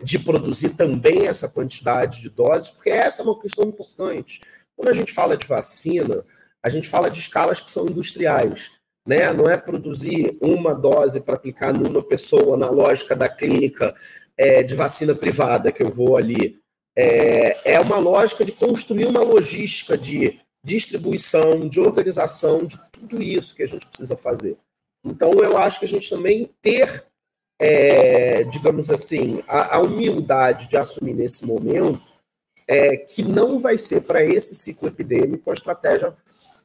de 0.01 0.20
produzir 0.20 0.75
também 0.75 1.27
essa 1.27 1.50
quantidade 1.50 2.22
de 2.22 2.29
doses, 2.29 2.70
porque 2.70 2.89
essa 2.89 3.22
é 3.22 3.25
uma 3.25 3.39
questão 3.39 3.65
importante. 3.65 4.41
Quando 4.75 4.89
a 4.89 4.94
gente 4.94 5.13
fala 5.13 5.36
de 5.36 5.48
vacina, 5.48 6.15
a 6.63 6.70
gente 6.70 6.88
fala 6.88 7.10
de 7.10 7.20
escalas 7.20 7.60
que 7.60 7.72
são 7.72 7.88
industriais. 7.88 8.72
Né? 9.08 9.32
Não 9.34 9.50
é 9.50 9.58
produzir 9.58 10.38
uma 10.41 10.74
dose 10.74 11.22
para 11.22 11.36
aplicar 11.36 11.74
numa 11.74 12.03
pessoa 12.03 12.56
na 12.58 12.70
lógica 12.70 13.15
da 13.15 13.27
clínica 13.27 13.96
é, 14.38 14.63
de 14.63 14.75
vacina 14.75 15.15
privada, 15.15 15.72
que 15.72 15.84
eu 15.84 15.89
vou 15.89 16.15
ali 16.15 16.60
é, 16.98 17.74
é 17.74 17.79
uma 17.79 17.98
lógica 17.98 18.43
de 18.43 18.51
construir 18.51 19.05
uma 19.05 19.22
logística 19.22 19.98
de 19.98 20.39
distribuição, 20.63 21.67
de 21.67 21.79
organização, 21.79 22.65
de 22.65 22.77
tudo 22.91 23.22
isso 23.22 23.55
que 23.55 23.63
a 23.63 23.67
gente 23.67 23.86
precisa 23.86 24.17
fazer. 24.17 24.58
Então, 25.03 25.31
eu 25.34 25.58
acho 25.58 25.79
que 25.79 25.86
a 25.86 25.88
gente 25.88 26.10
também 26.10 26.50
ter, 26.62 27.05
é, 27.60 28.43
digamos 28.43 28.89
assim, 28.89 29.41
a, 29.48 29.77
a, 29.77 29.81
humildade 29.81 30.67
de 30.67 30.75
assumir 30.75 31.13
nesse 31.13 31.46
momento 31.46 32.01
é, 32.67 32.98
que 32.98 33.24
não 33.24 33.58
vai 33.58 33.77
ser 33.77 34.01
para 34.01 34.24
esse 34.24 34.55
ciclo 34.55 34.89
epidêmico 34.89 35.50
a 35.50 35.53
estratégia 35.53 36.13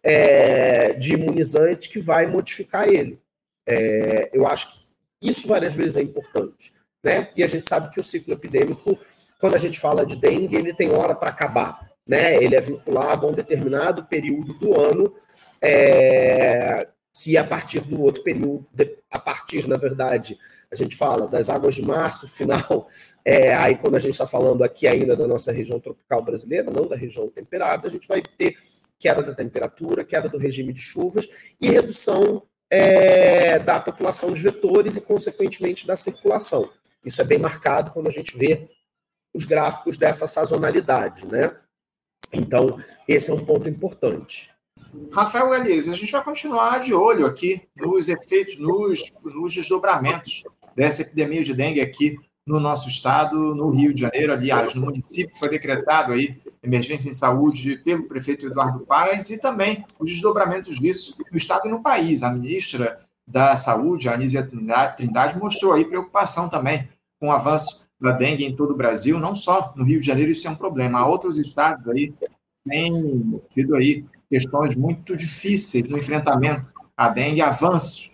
é, 0.02 0.92
de 0.92 1.14
imunizante 1.14 1.88
que 1.88 2.00
vai 2.00 2.26
modificar 2.26 2.88
ele. 2.88 3.18
É, 3.66 4.30
eu 4.32 4.46
acho 4.46 4.72
que 4.72 4.84
isso 5.22 5.46
várias 5.46 5.74
vezes 5.74 5.96
é 5.96 6.02
importante. 6.02 6.72
Né? 7.02 7.28
E 7.36 7.42
a 7.42 7.46
gente 7.46 7.68
sabe 7.68 7.92
que 7.92 8.00
o 8.00 8.04
ciclo 8.04 8.34
epidêmico 8.34 8.98
quando 9.40 9.54
a 9.54 9.58
gente 9.58 9.78
fala 9.78 10.06
de 10.06 10.16
dengue, 10.16 10.56
ele 10.56 10.74
tem 10.74 10.92
hora 10.92 11.14
para 11.14 11.30
acabar. 11.30 11.90
Né? 12.06 12.42
Ele 12.42 12.54
é 12.54 12.60
vinculado 12.60 13.26
a 13.26 13.30
um 13.30 13.32
determinado 13.32 14.04
período 14.04 14.54
do 14.54 14.78
ano, 14.78 15.12
é, 15.60 16.86
que 17.14 17.36
a 17.36 17.44
partir 17.44 17.80
do 17.80 18.02
outro 18.02 18.22
período, 18.22 18.66
a 19.10 19.18
partir, 19.18 19.66
na 19.68 19.76
verdade, 19.76 20.38
a 20.70 20.74
gente 20.74 20.96
fala 20.96 21.28
das 21.28 21.48
águas 21.48 21.74
de 21.76 21.82
março, 21.82 22.26
final, 22.28 22.88
é, 23.24 23.54
aí 23.54 23.76
quando 23.76 23.96
a 23.96 24.00
gente 24.00 24.12
está 24.12 24.26
falando 24.26 24.62
aqui 24.62 24.86
ainda 24.86 25.16
da 25.16 25.26
nossa 25.26 25.52
região 25.52 25.80
tropical 25.80 26.22
brasileira, 26.22 26.70
não 26.70 26.86
da 26.86 26.96
região 26.96 27.28
temperada, 27.28 27.86
a 27.86 27.90
gente 27.90 28.08
vai 28.08 28.20
ter 28.20 28.56
queda 28.98 29.22
da 29.22 29.34
temperatura, 29.34 30.04
queda 30.04 30.28
do 30.28 30.38
regime 30.38 30.72
de 30.72 30.80
chuvas 30.80 31.28
e 31.60 31.70
redução 31.70 32.42
é, 32.70 33.58
da 33.58 33.78
população 33.78 34.32
de 34.32 34.40
vetores 34.40 34.96
e, 34.96 35.00
consequentemente, 35.00 35.86
da 35.86 35.96
circulação. 35.96 36.68
Isso 37.04 37.20
é 37.20 37.24
bem 37.24 37.38
marcado 37.38 37.90
quando 37.90 38.08
a 38.08 38.10
gente 38.10 38.36
vê 38.36 38.68
os 39.34 39.44
gráficos 39.44 39.98
dessa 39.98 40.26
sazonalidade, 40.26 41.26
né? 41.26 41.54
Então, 42.32 42.78
esse 43.06 43.30
é 43.30 43.34
um 43.34 43.44
ponto 43.44 43.68
importante. 43.68 44.50
Rafael 45.12 45.50
Galiza, 45.50 45.92
a 45.92 45.96
gente 45.96 46.12
vai 46.12 46.22
continuar 46.22 46.78
de 46.78 46.94
olho 46.94 47.26
aqui 47.26 47.62
nos 47.76 48.08
efeitos, 48.08 48.58
nos, 48.58 49.12
nos 49.24 49.52
desdobramentos 49.52 50.44
dessa 50.74 51.02
epidemia 51.02 51.42
de 51.42 51.54
dengue 51.54 51.80
aqui 51.80 52.16
no 52.46 52.60
nosso 52.60 52.88
estado, 52.88 53.54
no 53.54 53.70
Rio 53.70 53.94
de 53.94 54.02
Janeiro, 54.02 54.32
aliás, 54.32 54.74
no 54.74 54.82
município, 54.82 55.36
foi 55.36 55.48
decretado 55.48 56.12
aí 56.12 56.40
emergência 56.62 57.08
em 57.08 57.14
saúde 57.14 57.76
pelo 57.78 58.06
prefeito 58.06 58.46
Eduardo 58.46 58.80
Paes 58.86 59.30
e 59.30 59.40
também 59.40 59.84
os 59.98 60.10
desdobramentos 60.10 60.78
disso 60.78 61.16
no 61.30 61.36
estado 61.36 61.66
e 61.66 61.70
no 61.70 61.82
país. 61.82 62.22
A 62.22 62.30
ministra 62.30 63.00
da 63.26 63.56
Saúde, 63.56 64.08
Anísia 64.08 64.46
Trindade, 64.96 65.38
mostrou 65.38 65.72
aí 65.72 65.84
preocupação 65.84 66.48
também 66.48 66.88
com 67.18 67.28
o 67.28 67.32
avanço 67.32 67.83
da 68.04 68.12
dengue 68.12 68.44
em 68.44 68.54
todo 68.54 68.72
o 68.72 68.76
Brasil, 68.76 69.18
não 69.18 69.34
só 69.34 69.72
no 69.76 69.84
Rio 69.84 70.00
de 70.00 70.06
Janeiro, 70.06 70.30
isso 70.30 70.46
é 70.46 70.50
um 70.50 70.54
problema. 70.54 71.00
Há 71.00 71.06
outros 71.06 71.38
estados 71.38 71.88
aí 71.88 72.12
têm 72.68 73.40
tido 73.50 73.74
aí 73.74 74.04
questões 74.30 74.74
muito 74.76 75.16
difíceis 75.16 75.88
no 75.88 75.98
enfrentamento 75.98 76.66
à 76.96 77.08
dengue, 77.08 77.42
avanços 77.42 78.10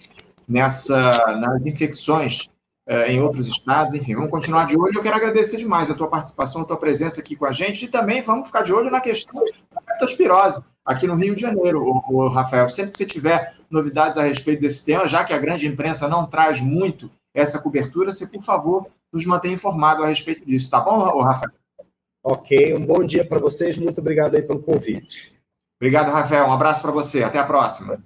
nessa, 0.48 1.36
nas 1.36 1.66
infecções 1.66 2.48
eh, 2.86 3.12
em 3.12 3.20
outros 3.20 3.46
estados, 3.46 3.94
enfim, 3.94 4.14
vamos 4.14 4.30
continuar 4.30 4.64
de 4.64 4.76
olho. 4.76 4.92
Eu 4.92 5.02
quero 5.02 5.14
agradecer 5.14 5.56
demais 5.56 5.90
a 5.90 5.94
tua 5.94 6.08
participação, 6.08 6.62
a 6.62 6.64
tua 6.64 6.76
presença 6.76 7.20
aqui 7.20 7.36
com 7.36 7.46
a 7.46 7.52
gente 7.52 7.84
e 7.84 7.88
também 7.88 8.20
vamos 8.20 8.48
ficar 8.48 8.62
de 8.62 8.72
olho 8.72 8.90
na 8.90 9.00
questão 9.00 9.44
da 9.72 9.80
leptospirose 9.92 10.60
aqui 10.84 11.06
no 11.06 11.14
Rio 11.14 11.34
de 11.34 11.40
Janeiro, 11.40 11.84
o, 11.84 12.02
o 12.08 12.28
Rafael. 12.28 12.68
Sempre 12.68 12.90
que 12.90 12.96
você 12.96 13.06
tiver 13.06 13.54
novidades 13.70 14.18
a 14.18 14.24
respeito 14.24 14.60
desse 14.60 14.84
tema, 14.84 15.06
já 15.06 15.24
que 15.24 15.32
a 15.32 15.38
grande 15.38 15.68
imprensa 15.68 16.08
não 16.08 16.26
traz 16.26 16.60
muito 16.60 17.08
essa 17.32 17.60
cobertura, 17.60 18.10
você, 18.10 18.26
por 18.26 18.42
favor, 18.42 18.88
nos 19.12 19.24
mantenha 19.26 19.54
informado 19.54 20.02
a 20.02 20.06
respeito 20.06 20.44
disso, 20.44 20.70
tá 20.70 20.80
bom, 20.80 21.22
Rafael? 21.22 21.52
Ok, 22.22 22.74
um 22.74 22.84
bom 22.84 23.04
dia 23.04 23.26
para 23.26 23.38
vocês, 23.38 23.76
muito 23.76 24.00
obrigado 24.00 24.34
aí 24.34 24.42
pelo 24.42 24.60
convite. 24.60 25.40
Obrigado, 25.80 26.10
Rafael, 26.10 26.46
um 26.46 26.52
abraço 26.52 26.82
para 26.82 26.90
você, 26.90 27.22
até 27.22 27.38
a 27.38 27.44
próxima. 27.44 28.02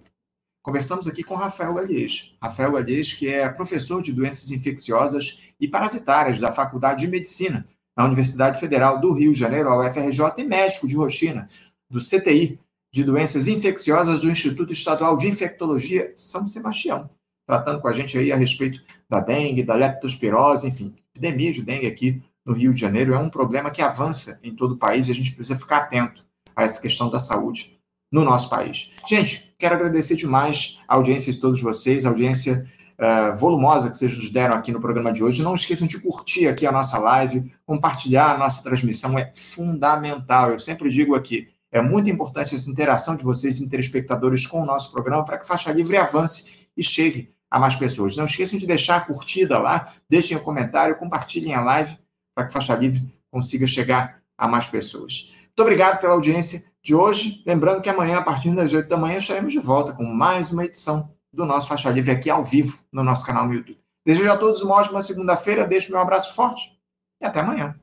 Conversamos 0.62 1.06
aqui 1.06 1.22
com 1.22 1.34
Rafael 1.34 1.74
Galhês. 1.74 2.36
Rafael 2.40 2.72
Galhês, 2.72 3.12
que 3.12 3.28
é 3.28 3.48
professor 3.48 4.00
de 4.00 4.12
doenças 4.12 4.50
infecciosas 4.50 5.42
e 5.60 5.68
parasitárias 5.68 6.40
da 6.40 6.52
Faculdade 6.52 7.00
de 7.00 7.08
Medicina 7.08 7.66
na 7.96 8.04
Universidade 8.06 8.58
Federal 8.58 9.00
do 9.00 9.12
Rio 9.12 9.32
de 9.32 9.38
Janeiro, 9.38 9.68
a 9.68 9.86
UFRJ, 9.86 10.34
e 10.38 10.44
médico 10.44 10.88
de 10.88 10.96
rotina 10.96 11.48
do 11.90 11.98
CTI 11.98 12.58
de 12.92 13.04
doenças 13.04 13.48
infecciosas 13.48 14.22
do 14.22 14.30
Instituto 14.30 14.72
Estadual 14.72 15.16
de 15.16 15.28
Infectologia 15.28 16.12
São 16.14 16.46
Sebastião, 16.46 17.10
tratando 17.46 17.80
com 17.80 17.88
a 17.88 17.92
gente 17.92 18.16
aí 18.16 18.32
a 18.32 18.36
respeito 18.36 18.80
da 19.08 19.20
dengue, 19.20 19.62
da 19.62 19.74
leptospirose, 19.74 20.68
enfim, 20.68 20.94
epidemia 21.14 21.52
de 21.52 21.62
dengue 21.62 21.86
aqui 21.86 22.22
no 22.44 22.52
Rio 22.52 22.74
de 22.74 22.80
Janeiro 22.80 23.14
é 23.14 23.18
um 23.18 23.30
problema 23.30 23.70
que 23.70 23.80
avança 23.80 24.38
em 24.42 24.54
todo 24.54 24.72
o 24.72 24.76
país 24.76 25.08
e 25.08 25.10
a 25.10 25.14
gente 25.14 25.32
precisa 25.32 25.58
ficar 25.58 25.78
atento 25.78 26.24
a 26.54 26.62
essa 26.62 26.80
questão 26.80 27.08
da 27.08 27.18
saúde 27.18 27.78
no 28.12 28.22
nosso 28.22 28.48
país. 28.48 28.92
Gente, 29.08 29.54
quero 29.58 29.74
agradecer 29.74 30.14
demais 30.14 30.80
a 30.86 30.94
audiência 30.94 31.32
de 31.32 31.40
todos 31.40 31.60
vocês, 31.60 32.04
a 32.04 32.10
audiência 32.10 32.66
uh, 32.98 33.36
volumosa 33.36 33.90
que 33.90 33.96
vocês 33.96 34.16
nos 34.16 34.30
deram 34.30 34.54
aqui 34.54 34.70
no 34.70 34.80
programa 34.80 35.12
de 35.12 35.24
hoje. 35.24 35.42
Não 35.42 35.54
esqueçam 35.54 35.86
de 35.86 36.00
curtir 36.00 36.46
aqui 36.46 36.66
a 36.66 36.72
nossa 36.72 36.98
live, 36.98 37.50
compartilhar 37.66 38.34
a 38.34 38.38
nossa 38.38 38.62
transmissão 38.62 39.18
é 39.18 39.32
fundamental. 39.34 40.52
Eu 40.52 40.60
sempre 40.60 40.90
digo 40.90 41.14
aqui, 41.14 41.48
é 41.72 41.82
muito 41.82 42.08
importante 42.08 42.54
essa 42.54 42.70
interação 42.70 43.16
de 43.16 43.24
vocês, 43.24 43.58
telespectadores, 43.58 44.46
com 44.46 44.62
o 44.62 44.66
nosso 44.66 44.92
programa, 44.92 45.24
para 45.24 45.38
que 45.38 45.46
Faixa 45.46 45.72
Livre 45.72 45.96
avance 45.96 46.68
e 46.76 46.84
chegue 46.84 47.33
a 47.54 47.58
mais 47.60 47.76
pessoas. 47.76 48.16
Não 48.16 48.24
esqueçam 48.24 48.58
de 48.58 48.66
deixar 48.66 48.96
a 48.96 49.00
curtida 49.02 49.56
lá, 49.60 49.94
deixem 50.10 50.36
o 50.36 50.40
um 50.40 50.42
comentário, 50.42 50.96
compartilhem 50.96 51.54
a 51.54 51.60
live 51.60 51.96
para 52.34 52.46
que 52.46 52.52
Faixa 52.52 52.74
Livre 52.74 53.06
consiga 53.30 53.64
chegar 53.64 54.20
a 54.36 54.48
mais 54.48 54.66
pessoas. 54.66 55.32
Muito 55.36 55.60
obrigado 55.60 56.00
pela 56.00 56.14
audiência 56.14 56.64
de 56.82 56.96
hoje. 56.96 57.44
Lembrando 57.46 57.80
que 57.80 57.88
amanhã, 57.88 58.18
a 58.18 58.22
partir 58.22 58.52
das 58.56 58.72
8 58.72 58.88
da 58.88 58.96
manhã, 58.96 59.18
estaremos 59.18 59.52
de 59.52 59.60
volta 59.60 59.92
com 59.92 60.02
mais 60.02 60.50
uma 60.50 60.64
edição 60.64 61.14
do 61.32 61.46
nosso 61.46 61.68
Faixa 61.68 61.90
Livre 61.90 62.10
aqui 62.10 62.28
ao 62.28 62.44
vivo 62.44 62.76
no 62.92 63.04
nosso 63.04 63.24
canal 63.24 63.46
no 63.46 63.54
YouTube. 63.54 63.78
Desejo 64.04 64.32
a 64.32 64.36
todos 64.36 64.60
uma 64.60 64.74
ótima 64.74 65.00
segunda-feira, 65.00 65.64
deixo 65.64 65.92
meu 65.92 66.00
abraço 66.00 66.34
forte 66.34 66.76
e 67.22 67.24
até 67.24 67.38
amanhã. 67.38 67.76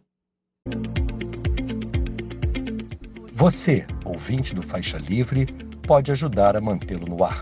Você, 3.36 3.88
ouvinte 4.04 4.54
do 4.54 4.62
Faixa 4.62 4.98
Livre, 4.98 5.46
pode 5.88 6.12
ajudar 6.12 6.58
a 6.58 6.62
mantê-lo 6.62 7.08
no 7.08 7.24
ar. 7.24 7.42